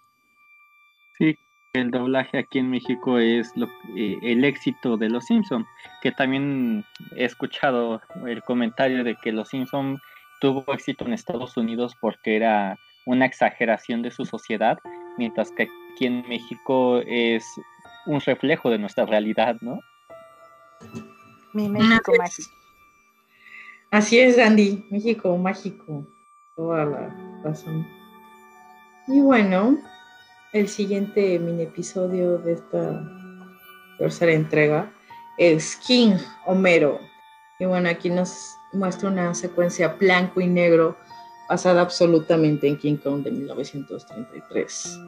[1.17, 1.37] Sí,
[1.73, 5.67] el doblaje aquí en México es lo- eh, el éxito de Los Simpson,
[6.03, 6.85] que también
[7.17, 9.99] he escuchado el comentario de que Los Simpson
[10.41, 12.79] tuvo éxito en Estados Unidos porque era
[13.09, 14.79] una exageración de su sociedad,
[15.17, 17.45] mientras que aquí en México es
[18.07, 19.81] un reflejo de nuestra realidad, ¿no?
[21.55, 22.19] Mi México Así es.
[22.19, 22.51] mágico.
[23.91, 24.87] Así es, Andy.
[24.91, 26.07] México mágico.
[26.55, 27.87] Toda la razón.
[29.07, 29.79] Y bueno,
[30.53, 33.03] el siguiente mini episodio de esta
[33.99, 34.93] tercera entrega
[35.39, 37.01] es King Homero.
[37.59, 40.99] Y bueno, aquí nos muestra una secuencia blanco y negro
[41.49, 45.01] basada absolutamente en King Kong de 1933.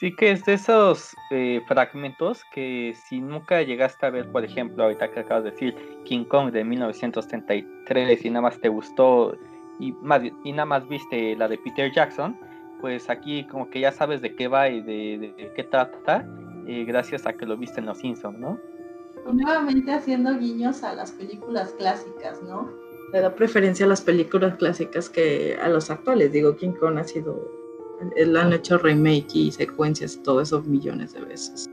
[0.00, 4.84] Sí que es de esos eh, fragmentos que si nunca llegaste a ver, por ejemplo,
[4.84, 9.36] ahorita que acabas de decir King Kong de 1933 y nada más te gustó
[9.78, 12.34] y, más, y nada más viste la de Peter Jackson,
[12.80, 16.26] pues aquí como que ya sabes de qué va y de, de qué trata,
[16.66, 18.58] eh, gracias a que lo viste en Los Simpsons, ¿no?
[19.30, 22.70] Y nuevamente haciendo guiños a las películas clásicas, ¿no?
[23.12, 26.32] Le da preferencia a las películas clásicas que a los actuales.
[26.32, 27.50] Digo, King Kong ha sido.
[28.16, 31.68] Le han hecho remake y secuencias todo eso millones de veces.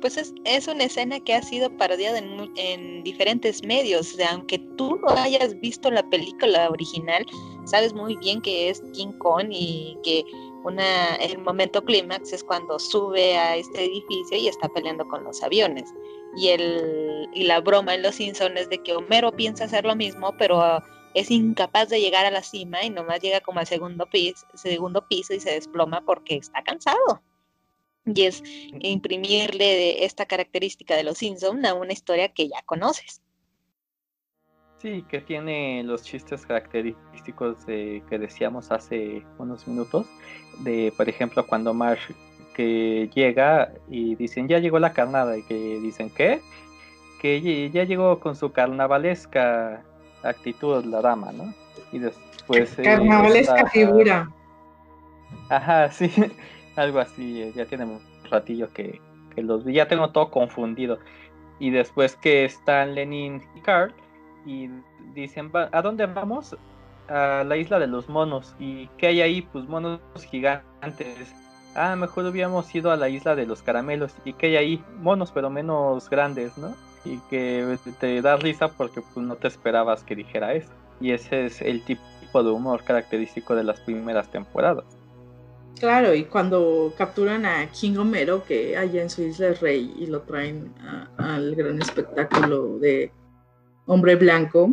[0.00, 4.12] Pues es, es una escena que ha sido parodiada en, en diferentes medios.
[4.12, 7.24] O sea, aunque tú no hayas visto la película original,
[7.64, 10.24] sabes muy bien que es King Kong y que
[10.66, 15.42] una, el momento clímax es cuando sube a este edificio y está peleando con los
[15.42, 15.88] aviones.
[16.36, 19.96] Y, el, y la broma en Los Simpsons es de que Homero piensa hacer lo
[19.96, 23.66] mismo, pero ah, es incapaz de llegar a la cima y nomás llega como al
[23.66, 27.22] segundo piso, segundo piso y se desploma porque está cansado.
[28.04, 28.42] Y es
[28.80, 33.22] imprimirle de esta característica de los Simpson a una historia que ya conoces.
[34.76, 40.06] Sí, que tiene los chistes característicos de, que decíamos hace unos minutos,
[40.60, 42.10] de por ejemplo cuando Marsh
[42.56, 46.40] que llega y dicen ya llegó la carnada y que dicen ¿qué?
[47.20, 49.84] Que ya llegó con su carnavalesca
[50.22, 51.52] actitud la dama, ¿no?
[51.92, 52.78] Y después...
[52.78, 54.30] eh, Carnavalesca figura.
[55.50, 56.10] Ajá, sí,
[56.76, 58.00] algo así, eh, ya tiene un
[58.30, 59.00] ratillo que,
[59.34, 60.98] que los vi, ya tengo todo confundido.
[61.58, 63.92] Y después que están Lenin y Carl
[64.46, 64.70] y
[65.14, 66.56] dicen, "Va- ¿a dónde vamos?
[67.08, 68.54] A la isla de los monos.
[68.58, 69.42] ¿Y qué hay ahí?
[69.42, 70.00] Pues monos
[70.30, 71.34] gigantes.
[71.76, 74.12] Ah, mejor hubiéramos ido a la isla de los caramelos.
[74.24, 74.84] ¿Y qué hay ahí?
[74.98, 76.74] Monos, pero menos grandes, ¿no?
[77.04, 80.70] Y que te da risa porque pues, no te esperabas que dijera eso.
[81.00, 84.84] Y ese es el tipo de humor característico de las primeras temporadas.
[85.78, 90.06] Claro, y cuando capturan a King Homero, que allá en su isla es rey, y
[90.06, 90.72] lo traen
[91.18, 93.12] al gran espectáculo de
[93.84, 94.72] hombre blanco,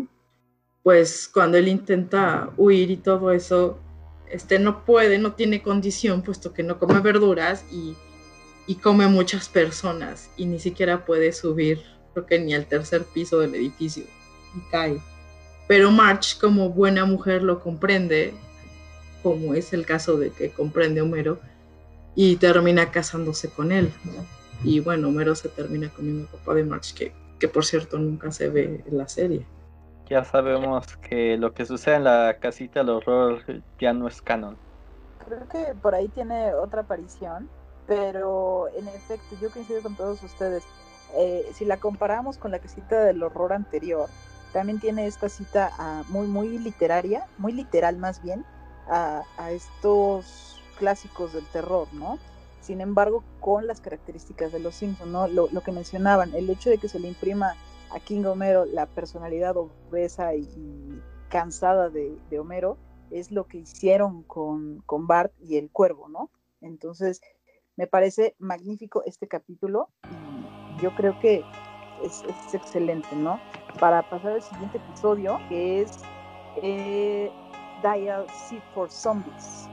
[0.81, 3.79] pues cuando él intenta huir y todo eso,
[4.33, 7.95] este no puede, no tiene condición, puesto que no come verduras y,
[8.65, 13.39] y come muchas personas, y ni siquiera puede subir, creo que ni al tercer piso
[13.39, 14.05] del edificio,
[14.55, 14.99] y cae.
[15.67, 18.33] Pero March, como buena mujer, lo comprende
[19.21, 21.39] como es el caso de que comprende Homero,
[22.15, 23.91] y termina casándose con él.
[24.63, 28.49] Y bueno, Homero se termina comiendo papá de March, que, que por cierto nunca se
[28.49, 29.45] ve en la serie.
[30.13, 33.41] Ya sabemos que lo que sucede en la casita del horror
[33.79, 34.55] ya no es canon.
[35.25, 37.49] Creo que por ahí tiene otra aparición,
[37.87, 40.63] pero en efecto, yo coincido con todos ustedes.
[41.15, 44.07] Eh, si la comparamos con la casita del horror anterior,
[44.51, 48.45] también tiene esta cita ah, muy, muy literaria, muy literal más bien,
[48.87, 52.19] a, a estos clásicos del terror, ¿no?
[52.61, 55.27] Sin embargo, con las características de los Simpsons, ¿no?
[55.27, 57.55] Lo, lo que mencionaban, el hecho de que se le imprima
[57.93, 60.47] a King Homero la personalidad obesa y,
[61.29, 62.77] cansada de, Homero,
[63.11, 66.29] es lo que hicieron con, con Bart y el cuervo, ¿no?
[66.61, 67.21] Entonces,
[67.75, 71.43] me parece magnífico este capítulo y yo creo que
[72.03, 72.23] es,
[72.53, 73.39] excelente, ¿no?
[73.79, 75.99] Para pasar al siguiente episodio, que es
[76.61, 77.31] eh,
[77.81, 79.67] Dial C for Zombies.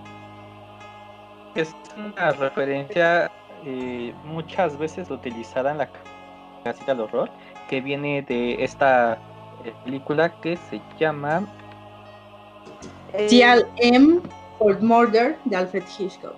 [1.55, 3.31] Es una referencia
[3.65, 5.91] eh, muchas veces utilizada en la
[6.65, 7.31] casita del horror,
[7.71, 9.17] que viene de esta
[9.65, 11.47] eh, película que se llama
[13.13, 14.21] Eh, Dial M
[14.59, 16.35] for Murder de Alfred Hitchcock.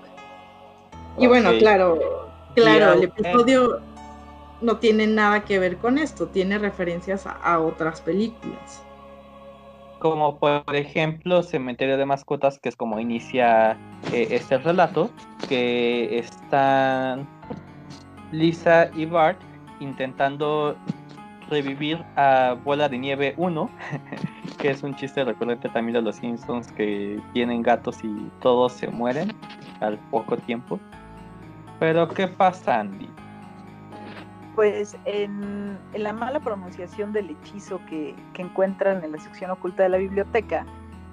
[1.18, 1.98] Y bueno, claro,
[2.54, 3.80] claro, el episodio,
[4.60, 8.82] no tiene nada que ver con esto, tiene referencias a, a otras películas.
[9.98, 13.78] Como por ejemplo Cementerio de Mascotas, que es como inicia
[14.12, 15.10] eh, este relato,
[15.48, 17.26] que están
[18.32, 19.38] Lisa y Bart
[19.80, 20.76] intentando
[21.52, 23.70] revivir a Bola de Nieve 1,
[24.58, 28.88] que es un chiste recurrente también de los Simpsons que tienen gatos y todos se
[28.88, 29.32] mueren
[29.80, 30.80] al poco tiempo.
[31.78, 33.08] Pero ¿qué pasa, Andy?
[34.54, 39.90] Pues en, la mala pronunciación del hechizo que, que encuentran en la sección oculta de
[39.90, 40.64] la biblioteca,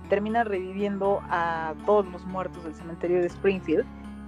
[0.10, 3.86] terminan reviviendo a todos los muertos del cementerio de Springfield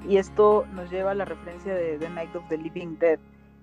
[0.07, 3.19] y esto nos lleva a la referencia de The Night of the Living Dead,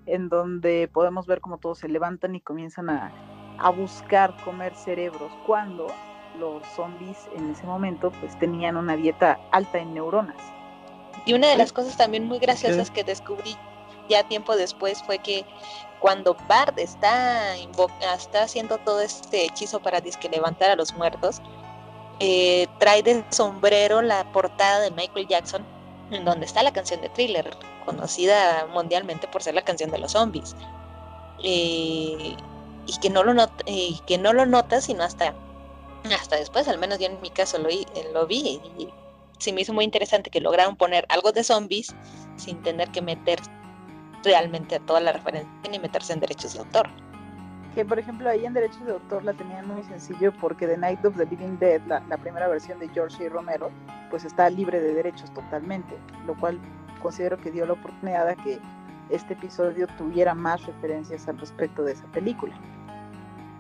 [0.09, 3.13] en donde podemos ver cómo todos se levantan y comienzan a,
[3.59, 5.89] a buscar comer cerebros, cuando
[6.39, 10.37] los zombies en ese momento pues tenían una dieta alta en neuronas.
[11.27, 13.57] Y una de las cosas también muy graciosas que descubrí
[14.09, 15.45] ya tiempo después fue que
[16.01, 21.43] cuando Bart está, está haciendo todo este hechizo para disque levantar a los muertos,
[22.21, 25.65] eh, trae de sombrero la portada de Michael Jackson,
[26.11, 27.51] en donde está la canción de Thriller,
[27.85, 30.57] conocida mundialmente por ser la canción de los zombies.
[31.43, 32.37] Eh,
[32.87, 33.53] y que no lo not
[34.07, 35.35] que no lo notas sino hasta
[36.05, 37.69] hasta después, al menos yo en mi caso lo,
[38.13, 38.89] lo vi y
[39.39, 41.95] se me hizo muy interesante que lograron poner algo de zombies
[42.37, 43.41] sin tener que meter
[44.25, 46.89] realmente a toda la referencia ni meterse en derechos de autor.
[47.79, 51.05] Que por ejemplo ahí en derechos de autor la tenían muy sencillo porque The Night
[51.05, 53.31] of the Living Dead, la, la primera versión de George A.
[53.31, 53.71] Romero,
[54.11, 55.95] pues está libre de derechos totalmente,
[56.27, 56.59] lo cual
[57.01, 58.59] considero que dio la oportunidad a que
[59.11, 62.53] este episodio tuviera más referencias al respecto de esa película.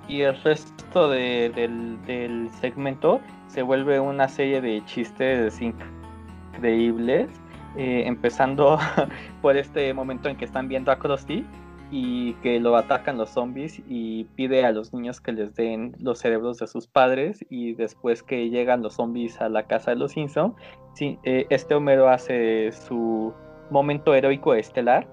[0.08, 7.28] Y el resto de, del, del, segmento se vuelve una serie de chistes increíbles,
[7.76, 8.80] eh, empezando
[9.42, 11.46] por este momento en que están viendo a Krusty
[11.90, 16.18] y que lo atacan los zombies y pide a los niños que les den los
[16.18, 20.12] cerebros de sus padres y después que llegan los zombies a la casa de los
[20.12, 20.54] Simpson,
[21.00, 23.32] eh, este Homero hace su
[23.70, 25.06] momento heroico estelar,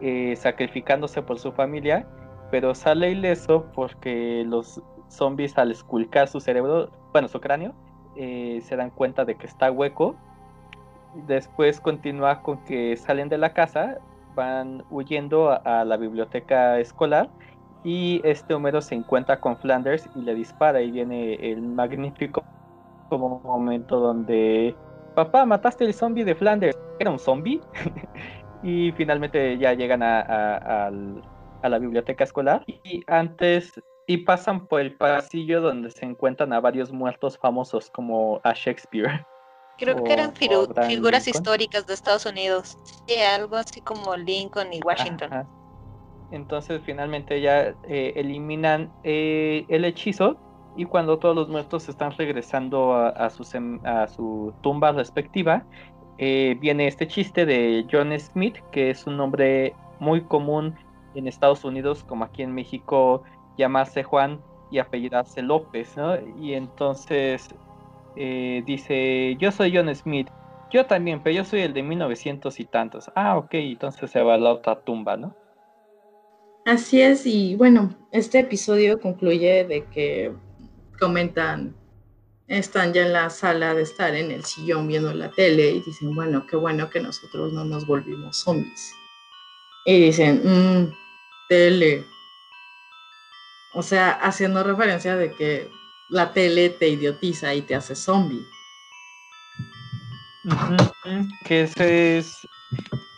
[0.00, 2.06] eh, sacrificándose por su familia,
[2.50, 7.74] pero sale ileso porque los zombies al esculcar su cerebro, bueno, su cráneo,
[8.16, 10.16] eh, se dan cuenta de que está hueco.
[11.26, 13.98] Después continúa con que salen de la casa,
[14.34, 17.28] van huyendo a, la biblioteca escolar
[17.84, 22.44] y este Homero se encuentra con Flanders y le dispara y viene el magnífico
[23.10, 24.74] momento donde
[25.14, 27.60] papá mataste el zombie de Flanders era un zombie
[28.62, 30.90] y finalmente ya llegan a,
[31.62, 36.92] la biblioteca escolar y antes y pasan por el pasillo donde se encuentran a varios
[36.92, 39.24] muertos famosos como a Shakespeare
[39.82, 41.42] Creo o, que eran figu figuras Lincoln.
[41.42, 42.78] históricas de Estados Unidos.
[43.06, 45.32] Sí, algo así como Lincoln y Washington.
[45.32, 45.46] Ajá.
[46.30, 50.36] Entonces finalmente ya eh, eliminan eh, el hechizo
[50.76, 53.42] y cuando todos los muertos están regresando a, a, su,
[53.84, 55.64] a su, tumba respectiva,
[56.18, 60.74] eh, viene este chiste de John Smith, que es un nombre muy común
[61.14, 63.24] en Estados Unidos, como aquí en México,
[63.58, 66.14] llamarse Juan y apellidarse López, ¿no?
[66.40, 67.54] Y entonces
[68.16, 70.28] eh, dice, yo soy John Smith,
[70.70, 73.10] yo también, pero yo soy el de 1900 y tantos.
[73.14, 75.36] Ah, ok, entonces se va a la otra tumba, ¿no?
[76.64, 80.32] Así es, y bueno, este episodio concluye de que
[80.98, 81.74] comentan,
[82.46, 86.14] están ya en la sala de estar en el sillón viendo la tele y dicen,
[86.14, 88.94] bueno, qué bueno que nosotros no nos volvimos zombies.
[89.84, 90.92] Y dicen, mmm,
[91.48, 92.04] tele.
[93.74, 95.68] O sea, haciendo referencia de que
[96.12, 98.46] la tele te idiotiza y te hace zombie.
[100.44, 101.28] Uh -huh.
[101.44, 102.46] Que esa es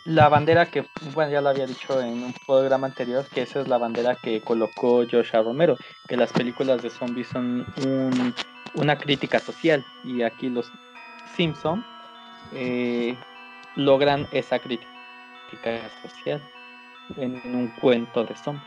[0.05, 3.67] la bandera que, bueno, ya lo había dicho en un programa anterior, que esa es
[3.67, 5.77] la bandera que colocó Joshua Romero,
[6.07, 8.33] que las películas de zombies son un,
[8.75, 10.71] una crítica social y aquí los
[11.35, 11.85] Simpson
[12.53, 13.17] eh,
[13.75, 14.87] logran esa crítica
[16.01, 16.41] social
[17.17, 18.63] en un cuento de zombies.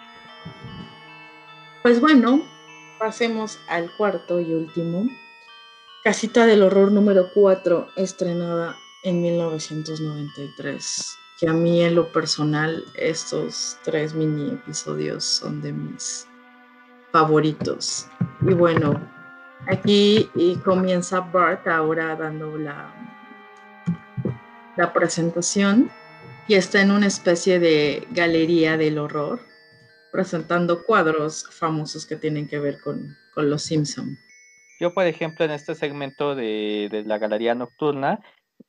[1.83, 2.43] Pues bueno,
[2.99, 5.09] pasemos al cuarto y último.
[6.05, 11.19] Casita del Horror número 4, estrenada en 1993.
[11.41, 16.27] Que a mí en lo personal estos tres mini episodios son de mis
[17.13, 18.09] favoritos.
[18.43, 19.01] Y bueno,
[19.69, 20.31] aquí
[20.65, 22.93] comienza Bart ahora dando la
[24.93, 25.91] presentación
[26.49, 29.48] y está en una especie de galería del horror
[30.13, 34.19] presentando cuadros famosos que tienen que ver con, con los Simpson.
[34.81, 38.21] Yo, por ejemplo, en este segmento de, de, la galería nocturna,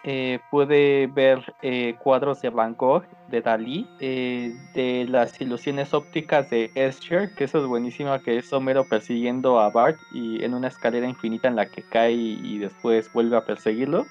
[0.03, 6.49] eh, pude ver eh, cuadros de Van Gogh, de Dalí, eh, de las ilusiones ópticas
[6.49, 10.69] de Escher, que eso es buenísimo, que es Homero persiguiendo a Bart y en una
[10.69, 14.05] escalera infinita en la que cae y después vuelve a perseguirlo.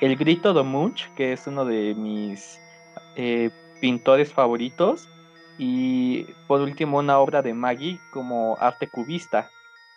[0.00, 2.58] El grito de Munch, que es uno de mis
[3.80, 5.08] pintores favoritos.
[5.58, 9.50] Y por último una obra de Maggie como arte cubista.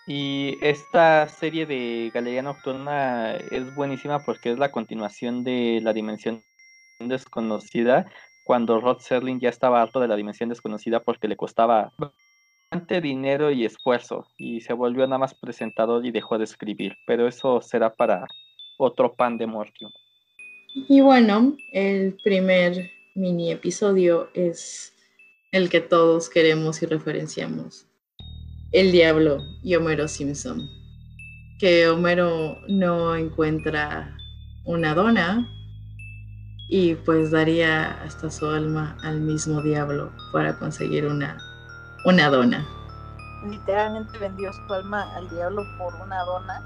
[0.07, 6.41] Y esta serie de Galería Nocturna es buenísima porque es la continuación de La Dimensión
[6.99, 8.11] Desconocida,
[8.43, 13.51] cuando Rod Serling ya estaba harto de La Dimensión Desconocida porque le costaba bastante dinero
[13.51, 16.97] y esfuerzo y se volvió nada más presentador y dejó de escribir.
[17.05, 18.25] Pero eso será para
[18.77, 19.91] otro pan de Mortium.
[20.73, 24.95] Y bueno, el primer mini episodio es
[25.51, 27.89] el que todos queremos y referenciamos
[28.71, 30.69] el diablo y Homero Simpson.
[31.59, 34.15] Que Homero no encuentra
[34.65, 35.47] una dona
[36.69, 41.37] y pues daría hasta su alma al mismo diablo para conseguir una,
[42.05, 42.67] una dona.
[43.49, 46.61] Literalmente vendió su alma al diablo por una dona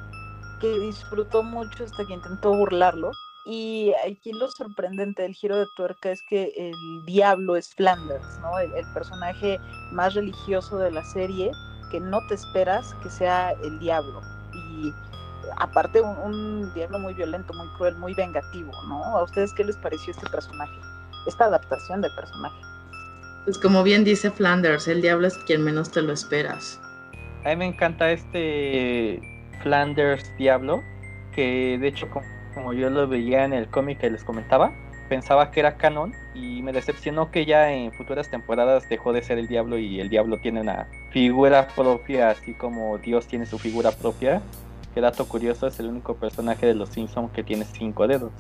[0.60, 3.12] que disfrutó mucho hasta que intentó burlarlo.
[3.46, 8.58] Y aquí lo sorprendente del giro de tuerca es que el diablo es Flanders, ¿no?
[8.58, 9.60] el personaje
[9.92, 11.52] más religioso de la serie
[11.94, 14.22] que no te esperas que sea el diablo.
[14.54, 14.92] Y
[15.58, 19.04] aparte un, diablo muy violento, muy cruel, muy vengativo, ¿no?
[19.18, 20.74] ¿A ustedes qué les pareció este personaje?
[21.28, 22.56] Esta adaptación del personaje.
[23.46, 26.80] Pues como bien dice Flanders, el diablo es quien menos te lo esperas.
[27.46, 29.22] A mí me encanta este
[29.62, 30.82] Flanders Diablo,
[31.36, 32.08] que de hecho
[32.54, 34.74] como yo lo veía en el cómic que les comentaba,
[35.10, 39.38] pensaba que era canon y me decepcionó que ya en futuras temporadas dejó de ser
[39.38, 43.92] el diablo y el diablo tiene una figura propia, así como Dios tiene su figura
[43.92, 44.42] propia.
[44.94, 48.32] Qué dato curioso, es el único personaje de los Simpsons que tiene cinco dedos.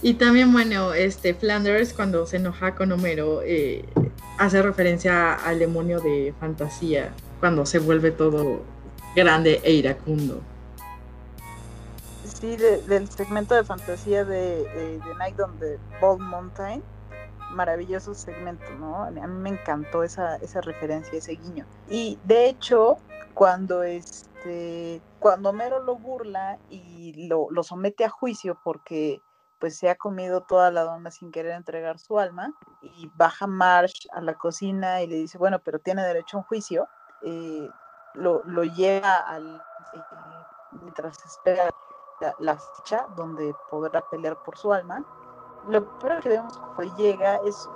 [0.00, 3.84] Y también, bueno, este Flanders cuando se enoja con Homero eh,
[4.38, 7.10] hace referencia al demonio de fantasía,
[7.40, 8.62] cuando se vuelve todo
[9.16, 10.40] grande e iracundo
[12.40, 16.82] sí, del segmento de fantasía de, The Night on the Bald Mountain.
[17.50, 19.04] Maravilloso segmento, ¿no?
[19.04, 21.64] A mí me encantó esa, esa referencia, ese guiño.
[21.88, 22.98] Y de hecho,
[23.34, 29.20] cuando este cuando Mero lo burla y lo, lo somete a juicio porque
[29.58, 34.06] pues se ha comido toda la dona sin querer entregar su alma y baja Marsh
[34.12, 36.86] a la cocina y le dice, bueno, pero tiene derecho a un juicio,
[37.22, 37.68] eh,
[38.14, 40.00] lo, lo, lleva al, eh,
[40.80, 41.70] mientras espera
[42.38, 45.04] la, ficha donde podrá pelear por su alma.
[45.68, 47.68] Lo primero que vemos cuando llega es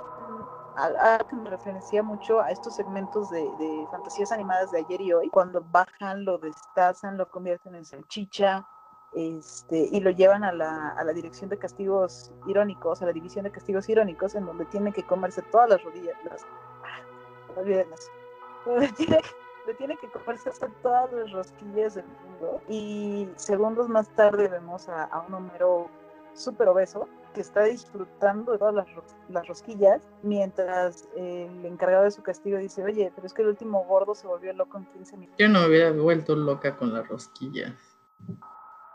[0.77, 5.29] algo que me referencia mucho a estos segmentos de, fantasías animadas de ayer y hoy,
[5.29, 8.67] cuando bajan, lo destazan, lo convierten en salchicha,
[9.13, 13.45] este, y lo llevan a la, a la, dirección de castigos irónicos, a la división
[13.45, 16.47] de castigos irónicos, en donde tiene que comerse todas las rodillas, las,
[16.85, 17.01] ah,
[19.67, 20.51] le tiene que comerse
[20.83, 22.61] todas las rosquillas del mundo.
[22.69, 25.89] Y segundos más tarde vemos a, un Homero
[26.35, 28.87] súper obeso que está disfrutando de todas las,
[29.29, 33.85] las, rosquillas, mientras el encargado de su castigo dice, oye, pero es que el último
[33.85, 35.39] gordo se volvió loco en 15 minutos.
[35.39, 37.73] Yo no me hubiera vuelto loca con las rosquillas.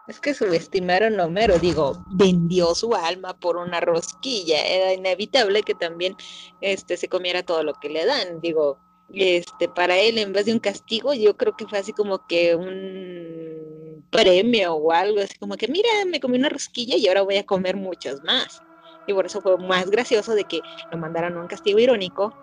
[0.08, 5.76] Es que subestimaron a Homero, digo, vendió su alma por una rosquilla, era inevitable que
[5.76, 6.16] también
[6.62, 8.80] este, se comiera todo lo que le dan, digo,
[9.14, 12.56] este, para él en vez de un castigo, yo creo que fue así como que
[12.56, 17.38] un premio o algo, así como que mira, me comí una rosquilla y ahora voy
[17.38, 18.62] a comer muchas más.
[19.06, 22.34] Y por eso fue más gracioso de que lo mandaran a un castigo irónico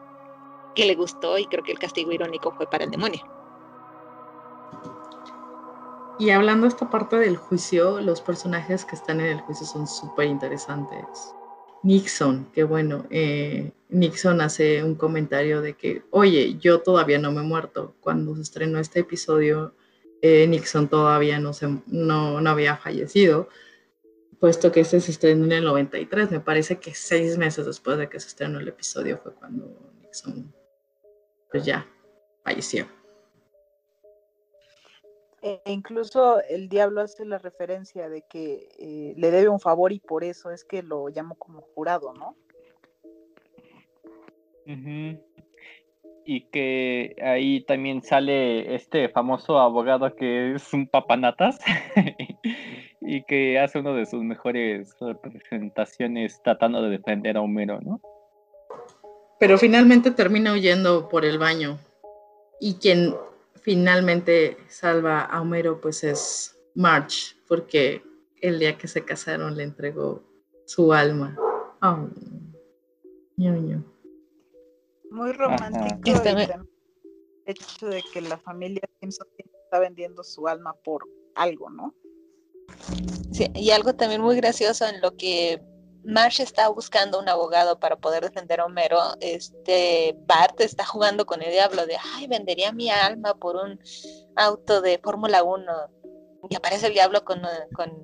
[0.74, 3.22] que le gustó y creo que el castigo irónico fue para el demonio.
[6.18, 9.86] Y hablando de esta parte del juicio, los personajes que están en el juicio son
[9.86, 11.34] súper interesantes.
[11.84, 17.42] Nixon, que bueno, eh, Nixon hace un comentario de que, oye, yo todavía no me
[17.42, 17.94] he muerto.
[18.00, 19.74] Cuando se estrenó este episodio,
[20.22, 23.48] eh, Nixon todavía no, se, no, no, había fallecido,
[24.40, 26.30] puesto que este se estrenó en el 93.
[26.30, 30.54] Me parece que seis meses después de que se estrenó el episodio fue cuando Nixon,
[31.50, 31.86] pues ya,
[32.42, 32.86] falleció.
[35.46, 40.00] E incluso el diablo hace la referencia de que eh, le debe un favor y
[40.00, 42.34] por eso es que lo llamo como jurado, ¿no?
[46.24, 51.58] Y que ahí también sale este famoso abogado que es un papanatas
[53.02, 58.00] y que hace una de sus mejores representaciones tratando de defender a Homero, ¿no?
[59.38, 61.78] Pero finalmente termina huyendo por el baño.
[62.60, 63.14] Y quien
[63.64, 68.02] finalmente salva a Homero pues es March, porque
[68.42, 70.22] el día que se casaron le entregó
[70.66, 71.34] su alma.
[71.80, 72.08] Oh,
[73.36, 73.82] ñoño.
[75.10, 76.66] Muy romántico Este me- el
[77.46, 81.04] hecho de que la familia Simpson está vendiendo su alma por
[81.34, 81.94] algo, ¿no?
[83.32, 85.62] Sí, y algo también muy gracioso en lo que
[86.04, 91.42] Marsh está buscando un abogado para poder defender a Homero, este Bart está jugando con
[91.42, 93.80] el diablo de, ay, vendería mi alma por un
[94.36, 95.72] auto de Fórmula 1.
[96.50, 97.40] Y aparece el diablo con,
[97.74, 98.02] con,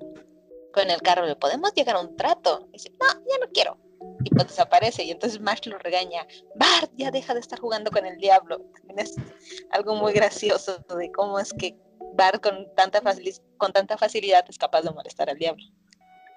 [0.73, 2.67] con el carro, le podemos llegar a un trato.
[2.69, 3.77] Y dice, no, ya no quiero.
[4.23, 6.25] Y pues desaparece, y entonces Marsh lo regaña,
[6.55, 8.57] Bart, ya deja de estar jugando con el diablo.
[8.77, 9.15] También es
[9.71, 11.77] algo muy gracioso de cómo es que
[12.15, 15.63] Bart con tanta, facili- con tanta facilidad es capaz de molestar al diablo.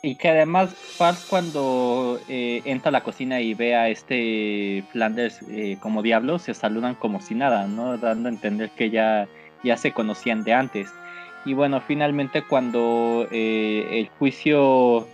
[0.04, 5.40] Y que además Bart cuando eh, entra a la cocina y ve a este Flanders
[5.48, 7.96] eh, como diablo, se saludan como si nada, ¿no?
[7.96, 9.26] Dando a entender que ya,
[9.62, 10.92] ya se conocían de antes.
[11.46, 15.08] Y bueno, finalmente cuando eh, el juicio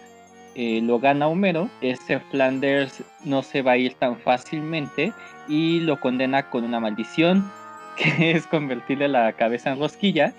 [0.57, 5.13] eh, lo gana Homero, ese Flanders no se va a ir tan fácilmente
[5.47, 7.49] y lo condena con una maldición,
[7.97, 10.33] que es convertirle la cabeza en rosquilla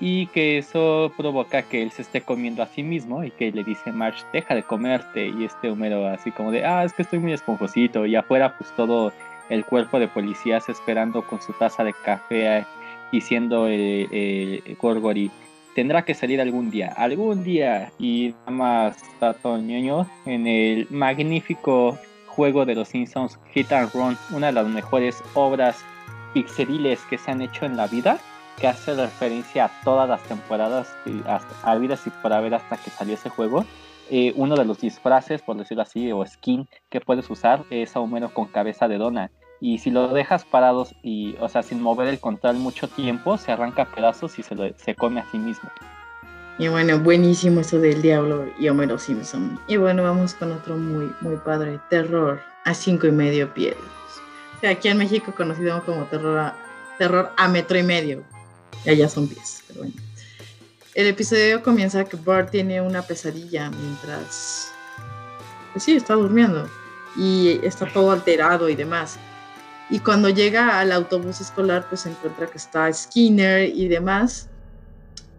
[0.00, 3.64] y que eso provoca que él se esté comiendo a sí mismo y que le
[3.64, 7.18] dice Marge, deja de comerte y este Homero así como de, ah, es que estoy
[7.20, 9.12] muy esponjosito y afuera pues todo
[9.48, 12.64] el cuerpo de policías esperando con su taza de café eh,
[13.12, 15.30] diciendo el, el Gorgory,
[15.74, 21.98] tendrá que salir algún día, algún día y nada más Tato ñoño en el magnífico
[22.26, 25.84] juego de los Simpsons Hit and Run, una de las mejores obras
[26.32, 28.18] pixeliles que se han hecho en la vida
[28.58, 30.94] que hace referencia a todas las temporadas
[31.26, 33.64] hasta, habidas y por haber hasta que salió ese juego.
[34.10, 38.00] Eh, uno de los disfraces, por decirlo así, o skin que puedes usar es a
[38.00, 39.30] Homero con cabeza de dona.
[39.60, 43.52] Y si lo dejas parados y, o sea, sin mover el control mucho tiempo, se
[43.52, 45.70] arranca a pedazos y se, lo, se come a sí mismo.
[46.58, 49.58] Y bueno, buenísimo eso del diablo y Homero Simpson.
[49.66, 53.76] Y bueno, vamos con otro muy, muy padre, terror a cinco y medio pies.
[54.56, 56.54] O sea, aquí en México conocido como terror a,
[56.98, 58.22] terror a metro y medio.
[58.84, 59.94] Y allá son pies, pero bueno.
[60.94, 64.70] El episodio comienza que Bart tiene una pesadilla mientras...
[65.72, 66.68] Pues sí, está durmiendo.
[67.16, 69.18] Y está todo alterado y demás.
[69.90, 74.48] Y cuando llega al autobús escolar, pues se encuentra que está Skinner y demás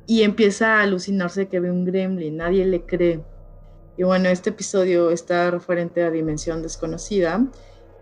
[0.08, 3.24] y empieza a alucinarse que ve un gremlin, nadie le cree.
[3.98, 7.46] Y bueno, este episodio está referente a Dimensión Desconocida.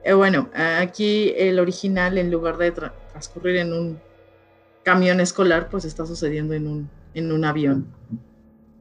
[0.04, 4.02] Eh, bueno, aquí el original, en lugar de tra transcurrir en un
[4.84, 7.88] camión escolar, pues está sucediendo en un, en un avión.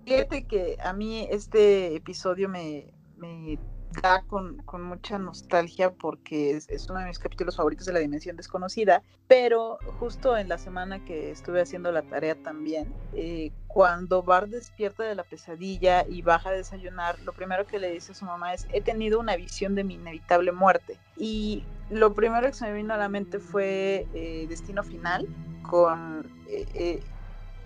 [0.05, 3.59] Fíjate que a mí este episodio me, me
[4.01, 7.99] da con, con, mucha nostalgia porque es, es, uno de mis capítulos favoritos de la
[7.99, 14.22] Dimensión Desconocida, pero justo en la semana que estuve haciendo la tarea también, eh, cuando
[14.22, 18.14] Bart despierta de la pesadilla y baja a desayunar, lo primero que le dice a
[18.14, 20.99] su mamá es, he tenido una visión de mi inevitable muerte.
[21.16, 25.26] Y lo primero que se me vino a la mente fue eh, Destino Final,
[25.62, 27.03] con eh,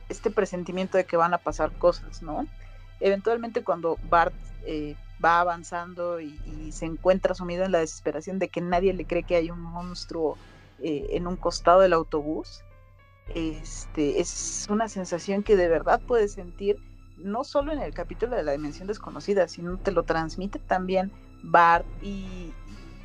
[0.09, 2.47] este presentimiento de que van a pasar cosas, ¿no?
[3.01, 6.39] Eventualmente cuando Bart eh, va avanzando y,
[6.73, 10.37] se encuentra sumido en la desesperación de que nadie le cree que hay un monstruo
[10.83, 12.65] eh, en un costado del autobús,
[13.35, 16.77] este, es una sensación que de verdad puedes sentir
[17.17, 21.11] no solo en el capítulo de la dimensión desconocida, sino te lo transmite también
[21.43, 22.53] Bart y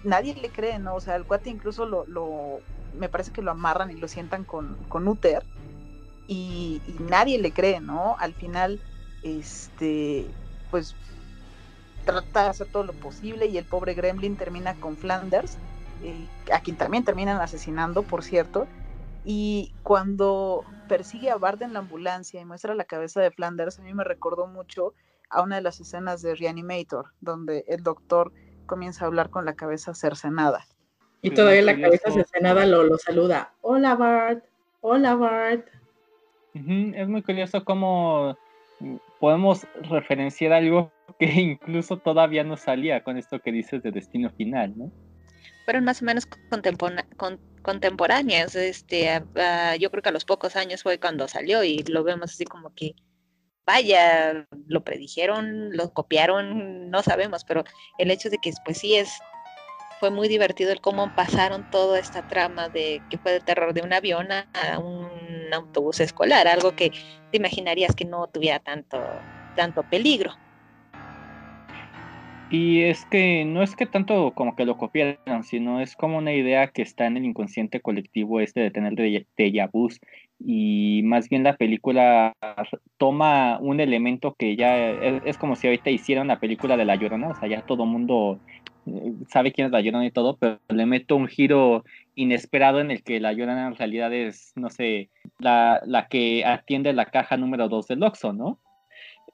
[0.04, 0.96] nadie le cree, ¿no?
[0.96, 2.60] O sea, el cuate incluso lo, lo
[2.98, 5.44] me parece que lo amarran y lo sientan con, con Uther
[6.28, 8.16] y, y nadie le cree, ¿no?
[8.20, 8.82] Al final,
[9.24, 10.28] este,
[10.70, 10.96] pues
[12.06, 15.58] trata de hacer todo lo posible y el pobre Gremlin termina con Flanders,
[16.04, 18.68] eh, a quien también terminan asesinando, por cierto.
[19.24, 23.84] Y cuando persigue a Bart en la ambulancia y muestra la cabeza de Flanders, a
[23.84, 24.94] mí me recordó mucho
[25.30, 28.34] a una de las escenas de Reanimator, donde el doctor
[28.66, 30.66] comienza a hablar con la cabeza cercenada.
[31.22, 33.54] Y todavía la cabeza cercenada lo, lo saluda.
[33.62, 34.44] Hola Bart,
[34.82, 35.68] hola Bart.
[36.56, 36.94] Uh -huh.
[36.96, 38.36] Es muy curioso cómo
[39.20, 44.74] podemos referenciar algo que incluso todavía no salía con esto que dices de destino final,
[44.78, 44.92] ¿no?
[45.66, 46.62] Fueron más o menos con
[47.62, 52.04] contemporáneas, este, a, yo creo que a los pocos años fue cuando salió y lo
[52.04, 52.96] vemos así como que,
[53.66, 57.64] vaya, lo predijeron, lo copiaron, no sabemos, pero
[58.00, 59.20] el hecho de que pues sí es,
[60.00, 63.82] fue muy divertido el cómo pasaron toda esta trama de que fue de terror de
[63.82, 65.12] un avión a un
[65.54, 66.92] autobús escolar, algo que
[67.32, 69.00] te imaginarías que no tuviera tanto,
[69.56, 70.34] tanto peligro.
[72.52, 76.34] Y es que no es que tanto como que lo copiaran, sino es como una
[76.34, 80.02] idea que está en el inconsciente colectivo este de tener déjà vus
[80.38, 82.34] y más bien la película
[82.98, 87.30] toma un elemento que ya es, como si ahorita hiciera una película de La Llorona,
[87.30, 88.40] o sea, ya todo mundo
[88.86, 91.86] eh, sabe quién es la Llorona y todo, pero le meto un giro
[92.16, 96.92] inesperado en el que la Llorona en realidad es, no sé, la, la que atiende
[96.92, 98.60] la caja número 2 del Oxxo, ¿no?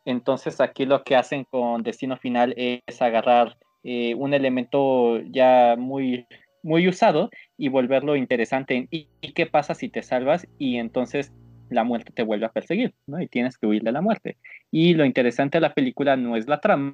[0.07, 6.25] Entonces aquí lo que hacen con Destino Final es agarrar eh, un elemento ya muy,
[6.63, 8.77] muy usado y volverlo interesante.
[8.77, 11.33] en, ¿Y, y qué pasa si te salvas y entonces
[11.69, 13.21] la muerte te vuelve a perseguir, ¿no?
[13.21, 14.37] Y tienes que huir de la muerte.
[14.71, 16.93] Y lo interesante de la película no es la trama,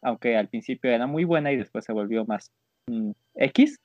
[0.00, 2.52] aunque al principio era muy buena y después se volvió más
[2.86, 3.80] mm, X,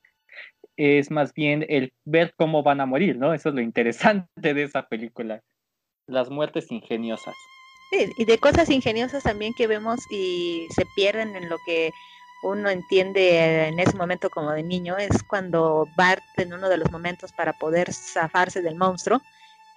[0.78, 3.34] es más bien el ver cómo van a morir, ¿no?
[3.34, 5.42] Eso es lo interesante de esa película.
[6.06, 7.34] Las muertes ingeniosas.
[7.92, 11.94] Sí, y de cosas ingeniosas también que vemos y se pierden en lo que
[12.42, 16.90] uno entiende en ese momento como de niño, es cuando Bart en uno de los
[16.92, 19.22] momentos para poder zafarse del monstruo,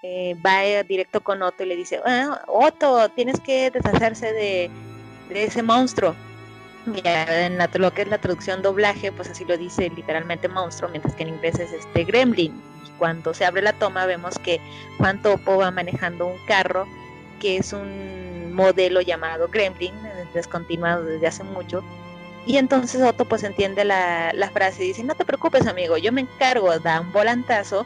[0.02, 4.70] eh, va directo con Otto y le dice, "Ah, Otto, tienes que deshacerse de,
[5.28, 6.14] de ese monstruo.
[7.02, 10.90] Ya en la, lo que es la traducción doblaje, pues así lo dice literalmente monstruo,
[10.90, 12.52] mientras que en inglés es este gremlin.
[12.86, 14.60] Y cuando se abre la toma vemos que
[14.98, 16.86] Juan Topo va manejando un carro
[17.44, 21.84] que es un modelo llamado gremlin, eh, descontinuado desde hace mucho.
[22.46, 26.10] Y entonces Otto pues entiende la, la frase y dice, no te preocupes amigo, yo
[26.10, 27.84] me encargo, da un volantazo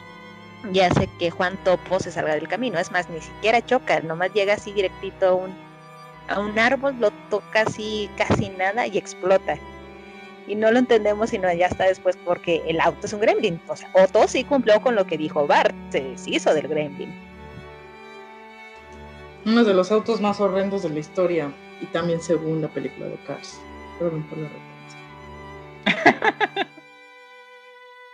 [0.73, 2.79] y hace que Juan Topo se salga del camino.
[2.79, 5.53] Es más, ni siquiera choca, nomás llega así directito a un,
[6.29, 9.57] a un árbol, lo toca así casi nada y explota.
[10.47, 13.59] Y no lo entendemos sino ya hasta después porque el auto es un gremlin.
[13.67, 17.28] O sea, Otto sí cumplió con lo que dijo Bart, se deshizo del gremlin.
[19.45, 23.17] Uno de los autos más horrendos de la historia y también según la película de
[23.25, 23.59] Cars.
[23.97, 24.49] Perdón por la
[25.85, 26.67] referencia.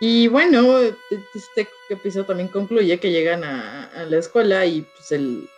[0.00, 5.48] y bueno, este episodio también concluye que llegan a, la escuela y pues el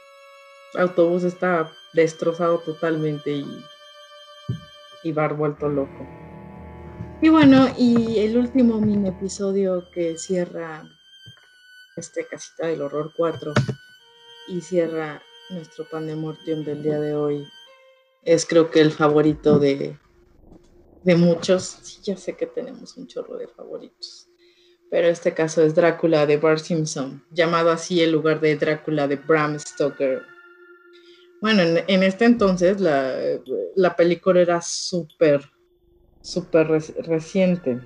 [0.75, 3.65] autobús está destrozado totalmente y,
[5.03, 6.07] y Bar vuelto loco.
[7.21, 10.85] Y bueno, y el último mini episodio que cierra
[11.97, 13.53] este Casita del Horror 4
[14.49, 17.47] y cierra nuestro Pandemortium del día de hoy
[18.23, 19.99] es creo que el favorito de,
[21.03, 21.79] de muchos.
[21.83, 24.29] Sí, ya sé que tenemos un chorro de favoritos.
[24.91, 29.17] Pero este caso es Drácula de Bart Simpson, llamado así en lugar de Drácula de
[29.17, 30.23] Bram Stoker.
[31.41, 33.15] Bueno, en, en este entonces la,
[33.77, 35.43] la película era súper,
[36.23, 37.81] súper re- reciente.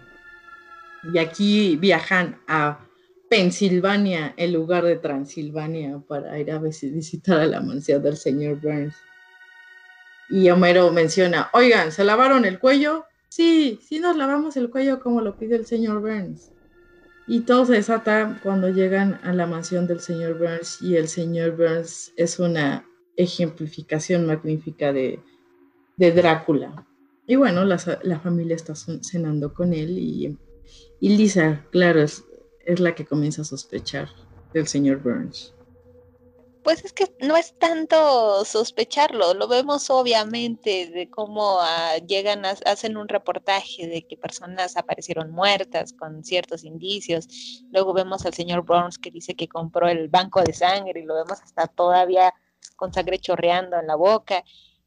[1.12, 2.86] Y aquí viajan a
[3.32, 8.60] Pensilvania en lugar de Transilvania para ir a visi- visitar a la mansión del señor
[8.60, 8.94] Burns.
[10.28, 13.06] Y Homero menciona, oigan, ¿se lavaron el cuello?
[13.30, 16.52] Sí, sí nos lavamos el cuello como lo pide el señor Burns.
[17.26, 21.56] Y todo se desata cuando llegan a la mansión del señor Burns y el señor
[21.56, 25.20] Burns es una ejemplificación magnífica de,
[25.96, 26.86] Drácula.
[27.26, 30.36] Y bueno, la, la familia está cenando con él y,
[31.00, 32.24] y Lisa, claro, es,
[32.64, 34.08] es la que comienza a sospechar
[34.52, 35.54] del señor Burns.
[36.62, 42.50] Pues es que no es tanto sospecharlo, lo vemos obviamente de cómo ah, llegan, a,
[42.66, 47.64] hacen un reportaje de que personas aparecieron muertas con ciertos indicios.
[47.72, 51.14] Luego vemos al señor Burns que dice que compró el banco de sangre y lo
[51.14, 52.32] vemos hasta todavía
[52.76, 54.44] con sangre chorreando en la boca.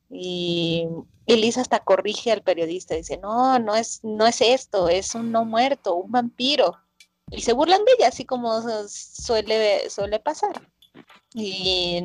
[0.09, 0.87] Y
[1.25, 5.43] Elisa hasta corrige al periodista, dice, no, no es, no es esto, es un no
[5.43, 6.77] muerto, un vampiro.
[7.31, 10.69] Y se burlan de ella, así como suele, suele pasar.
[11.33, 12.01] Y,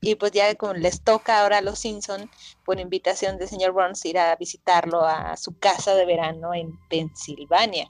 [0.00, 2.30] y, pues ya como les toca ahora a los Simpson,
[2.64, 7.88] por invitación del señor Burns, ir a visitarlo a su casa de verano en Pensilvania.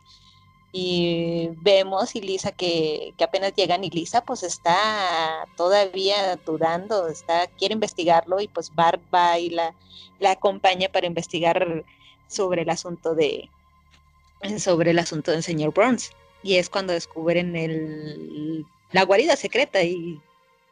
[0.75, 7.47] Y vemos y Lisa que, que apenas llegan y Lisa pues está todavía dudando, está,
[7.47, 9.75] quiere investigarlo y pues Bart va y la,
[10.19, 11.85] la acompaña para investigar
[12.27, 13.51] sobre el asunto de
[14.59, 16.11] sobre el asunto del señor Burns.
[16.43, 20.21] Y es cuando descubren el, la guarida secreta y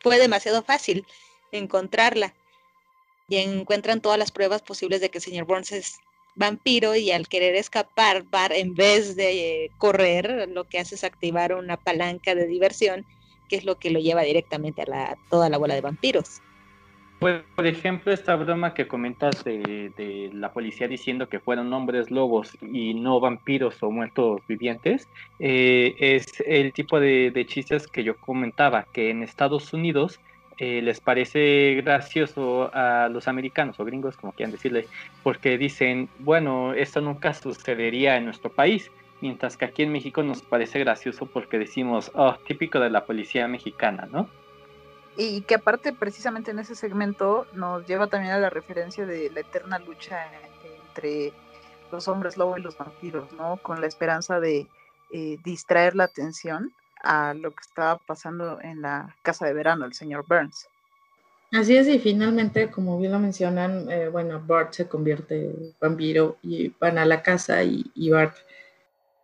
[0.01, 1.07] fue demasiado fácil
[1.53, 2.35] encontrarla.
[3.29, 6.01] Y encuentran todas las pruebas posibles de que el señor Burns es
[6.35, 11.55] vampiro y al querer escapar, en vez de eh, correr, lo que hace es activar
[11.55, 13.07] una palanca de diversión,
[13.49, 16.41] que es lo que lo lleva directamente a la, toda la bola de vampiros.
[17.21, 22.57] Pues, por ejemplo, esta broma que comentas de, la policía diciendo que fueron hombres lobos
[22.63, 25.07] y no vampiros o muertos vivientes,
[25.39, 30.19] eh, es el tipo de, de, chistes que yo comentaba, que en Estados Unidos
[30.57, 34.87] eh, les parece gracioso a los americanos o gringos, como quieran decirle,
[35.23, 38.91] porque dicen, bueno, esto nunca sucedería en nuestro país,
[39.21, 43.47] mientras que aquí en México nos parece gracioso porque decimos, oh, típico de la policía
[43.47, 44.29] mexicana, ¿no?
[45.23, 49.41] Y que aparte precisamente en ese segmento nos lleva también a la referencia de la
[49.41, 50.25] eterna lucha
[50.89, 51.35] entre
[51.93, 53.59] los hombres lobo y los vampiros, ¿no?
[53.59, 54.67] Con la esperanza de
[55.13, 59.93] eh, distraer la atención a lo que estaba pasando en la casa de verano, el
[59.93, 60.69] señor Burns.
[61.53, 66.39] Así es, y finalmente, como bien lo mencionan, eh, bueno, Bart se convierte en vampiro
[66.43, 68.37] y van a la casa y, y, Bart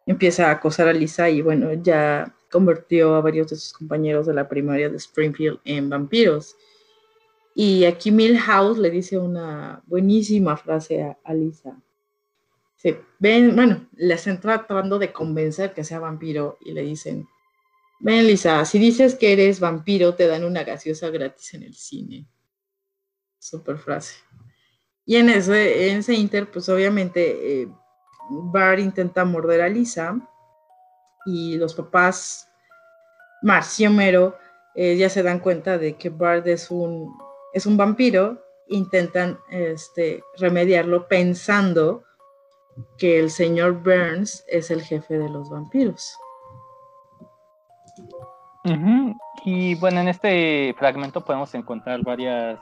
[0.05, 4.35] empieza a acosar a Lisa y bueno, ya convirtió a varios de sus compañeros de
[4.35, 6.57] la primaria de Springfield en vampiros.
[7.55, 11.81] Y aquí Milhouse le dice una buenísima frase a, Lisa.
[12.77, 17.27] Se ven, bueno, les están tratando de convencer que sea vampiro y le dicen,
[17.99, 22.27] Ven, Lisa, si dices que eres vampiro, te dan una gaseosa gratis en el cine.
[23.39, 24.17] Super frase.
[25.07, 27.69] Y en ese, en ese inter, pues obviamente eh,
[28.79, 30.21] intenta morder a Lisa
[31.27, 32.49] y los papás,
[33.43, 34.39] Marcy y Homero,
[34.75, 37.15] eh, ya se dan cuenta de que Bart es un,
[37.53, 42.05] es un vampiro, intentan este, remediarlo pensando
[42.99, 46.17] que el señor Burns es el jefe de los vampiros.
[49.45, 52.59] Y bueno, en este fragmento podemos encontrar varias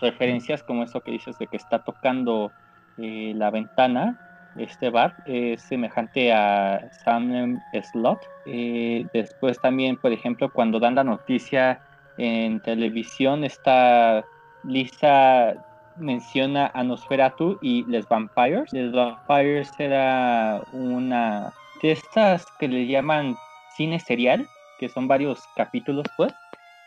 [0.00, 2.50] referencias, como eso que dices de que está tocando
[2.96, 4.18] eh, la ventana.
[4.56, 7.60] Este bar es semejante a Sam
[7.92, 8.20] Slot.
[8.46, 11.80] Eh, después también, por ejemplo, cuando dan la noticia
[12.18, 14.24] en televisión, está
[14.64, 15.54] Lisa
[15.96, 18.72] menciona a Nosferatu y Les Vampires.
[18.72, 23.36] Les Vampires era una de estas que le llaman
[23.76, 24.46] cine serial,
[24.78, 26.32] que son varios capítulos, pues,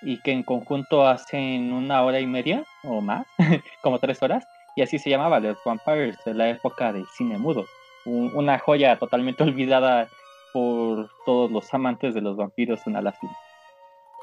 [0.02, 3.26] y que en conjunto hacen una hora y media o más,
[3.82, 7.66] como tres horas, y así se llamaba The Vampires, de la época del cine mudo.
[8.06, 10.10] una joya totalmente olvidada
[10.54, 13.28] por todos los amantes de los vampiros en Alaska.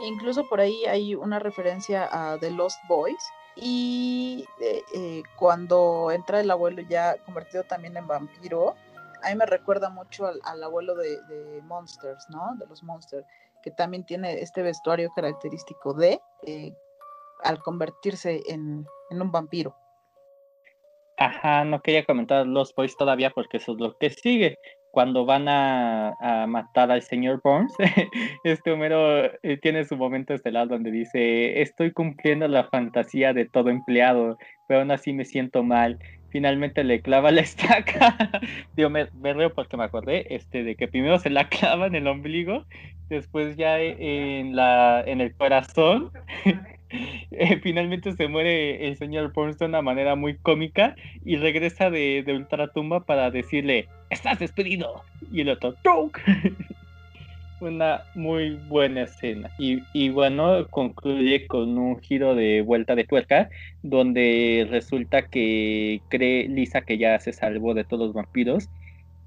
[0.00, 3.22] Incluso por ahí hay una referencia a The Lost Boys.
[3.54, 8.74] Y eh, eh, cuando entra el abuelo ya convertido también en vampiro,
[9.22, 12.56] a mí me recuerda mucho al, abuelo de, Monsters, ¿no?
[12.56, 13.26] De los Monsters,
[13.62, 16.74] que también tiene este vestuario característico de eh,
[17.44, 19.76] al convertirse en, un vampiro.
[21.18, 24.56] Ajá, no quería comentar los boys todavía porque eso es lo que sigue.
[24.90, 26.14] Cuando van a,
[26.48, 27.72] matar al señor Burns,
[28.44, 33.70] este Homero eh, tiene su momento estelar donde dice, estoy cumpliendo la fantasía de todo
[33.70, 34.36] empleado,
[34.68, 35.98] pero aún así me siento mal
[36.32, 38.16] finalmente le clava la estaca.
[38.74, 39.06] Digo, me,
[39.50, 42.64] porque me acordé este, de que primero se la clava en el ombligo,
[43.08, 46.10] después ya en, la, en el corazón.
[47.30, 52.22] Eh, finalmente se muere el señor Burns de una manera muy cómica y regresa de,
[52.24, 55.02] de ultratumba para decirle, estás despedido.
[55.32, 55.74] Y el otro,
[57.62, 59.50] una muy buena escena.
[59.58, 63.48] Y, bueno, concluye con un giro de vuelta de tuerca,
[63.82, 68.68] donde resulta que cree Lisa que ya se salvó de todos los vampiros,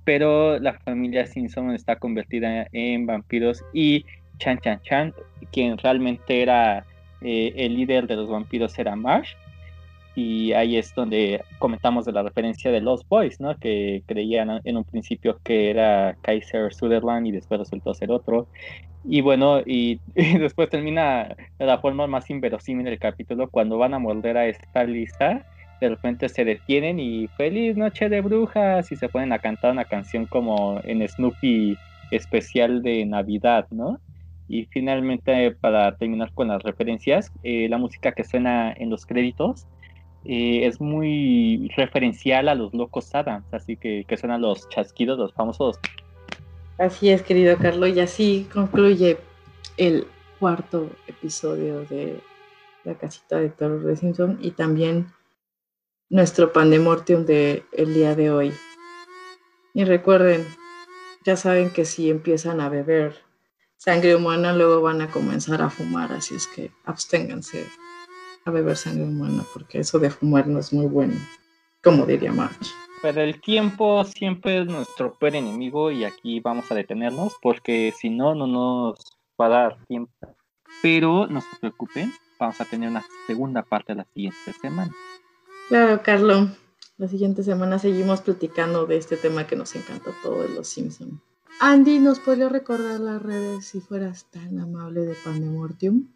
[0.04, 4.06] pero la familia Simpson está convertida en vampiros y
[4.38, 5.14] Chan Chan Chan,
[5.52, 6.86] quien realmente era
[7.22, 9.36] eh, el líder de los vampiros, era Marsh
[10.16, 13.56] y ahí es donde comentamos de la referencia de Lost Boys, ¿no?
[13.58, 18.48] Que creían en un principio que era Kaiser Sutherland y después resultó ser otro.
[19.04, 24.00] Y bueno, y, después termina de la forma más inverosímil del capítulo cuando van a
[24.00, 25.46] morder a esta lista,
[25.82, 29.84] de repente se detienen y feliz noche de brujas y se ponen a cantar una
[29.84, 31.78] canción como en Snoopy
[32.12, 34.00] especial de Navidad, ¿no?
[34.48, 39.66] Y finalmente, para terminar con las referencias, eh, la música que suena en los créditos
[40.24, 45.34] eh, es muy referencial a los locos Adams, así que, que suenan los chasquidos, los
[45.34, 45.80] famosos.
[46.78, 49.18] Así es, querido Carlos, y así concluye
[49.78, 50.08] el
[50.40, 52.20] cuarto episodio de
[52.84, 55.08] La casita de Toro de Simpson y también
[56.10, 58.54] nuestro pandemortium de el día de hoy.
[59.74, 60.46] Y recuerden,
[61.26, 63.25] ya saben que si empiezan a beber
[63.78, 67.66] sangre humana, luego van a comenzar a fumar, así es que absténganse
[68.46, 71.16] a beber sangre humana, porque eso de fumar no es muy bueno,
[71.84, 72.68] como diría March.
[73.02, 78.10] Pero el tiempo siempre es nuestro peor enemigo y aquí vamos a detenernos porque si
[78.10, 79.00] no, no nos
[79.40, 80.36] va a dar tiempo.
[80.82, 84.92] Pero no se preocupen, vamos a tener una segunda parte la siguiente semana.
[85.68, 86.50] Claro, Carlos.
[86.98, 91.20] La siguiente semana seguimos platicando de este tema que nos encanta todo de los Simpsons.
[91.62, 96.10] Andy, ¿nos puede recordar las redes si fueras tan amable de Pandemortium?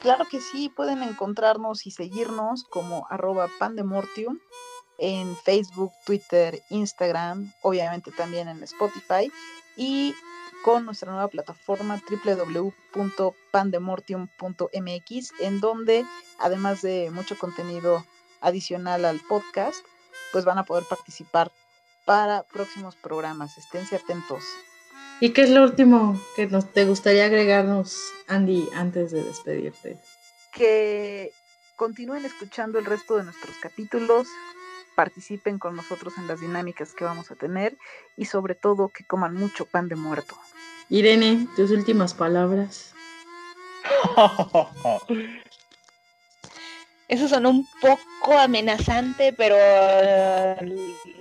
[0.00, 4.38] Claro que sí, pueden encontrarnos y seguirnos como arroba pandemortium
[4.98, 9.30] en Facebook, Twitter, Instagram, obviamente también en Spotify.
[9.76, 10.14] Y
[10.64, 12.00] con nuestra nueva plataforma
[12.94, 16.06] www.pandemortium.mx, en donde,
[16.38, 18.02] además de mucho contenido
[18.40, 19.84] adicional al podcast,
[20.32, 21.52] pues van a poder participar
[22.06, 23.58] para próximos programas.
[23.58, 24.42] Esténse atentos.
[25.18, 27.96] ¿Y qué es lo último que nos, te gustaría agregarnos,
[28.28, 29.96] Andy, antes de despedirte?
[30.52, 31.32] Que
[31.74, 34.28] continúen escuchando el resto de nuestros capítulos,
[34.94, 37.78] participen con nosotros en las dinámicas que vamos a tener
[38.16, 40.36] y sobre todo que coman mucho pan de muerto.
[40.90, 42.92] Irene, tus últimas palabras.
[47.08, 49.56] Eso sonó un poco amenazante, pero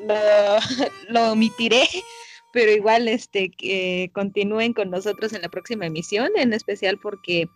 [0.06, 0.16] lo,
[1.10, 1.88] lo omitiré.
[2.56, 7.50] Pero igual, este, que continúen con nosotros en la próxima emisión, en especial porque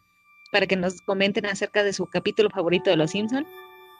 [0.51, 3.47] para que nos comenten acerca de su capítulo favorito de Los Simpson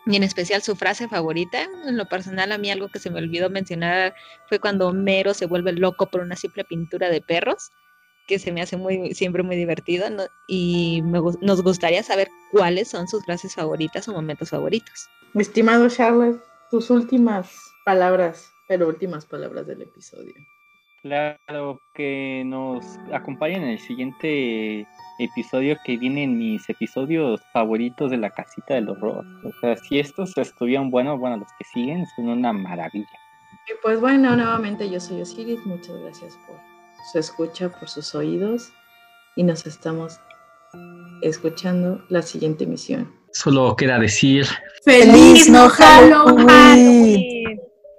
[0.06, 1.70] y en especial su frase favorita.
[1.86, 4.14] En lo personal, a mí algo que se me olvidó mencionar
[4.50, 7.72] fue cuando Homero se vuelve loco por una simple pintura de perros
[8.28, 10.06] que se me hace muy siempre muy divertido
[10.50, 15.08] y me, nos gustaría saber cuáles son sus frases favoritas o momentos favoritos.
[15.34, 17.56] Estimado Charlotte, tus últimas
[17.86, 20.36] palabras, pero últimas palabras del episodio.
[21.02, 24.86] Claro, que nos acompañen en el siguiente
[25.18, 29.26] episodio que vienen mis episodios favoritos de la casita del horror.
[29.46, 33.08] O sea, si estos estuvieron buenos, bueno, los que siguen son una maravilla.
[33.68, 36.58] Y pues bueno, nuevamente yo soy Osiris, muchas gracias por
[37.12, 38.74] su escucha, por sus oídos
[39.36, 40.20] y nos estamos
[41.22, 43.14] escuchando la siguiente emisión.
[43.32, 44.46] Solo queda decir
[44.84, 47.24] ¡Feliz no Halloween!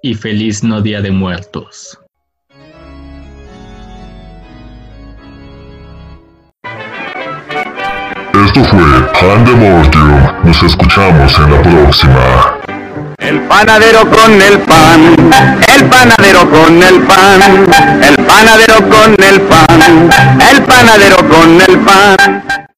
[0.03, 1.99] y feliz no Día de Muertos.
[8.45, 8.81] Esto fue
[9.21, 10.45] Pandemortium.
[10.45, 12.57] Nos escuchamos en la próxima.
[13.19, 15.15] El panadero con el pan,
[15.69, 17.43] el panadero con el pan,
[18.03, 20.11] el panadero con el pan,
[20.51, 22.60] el panadero con el pan.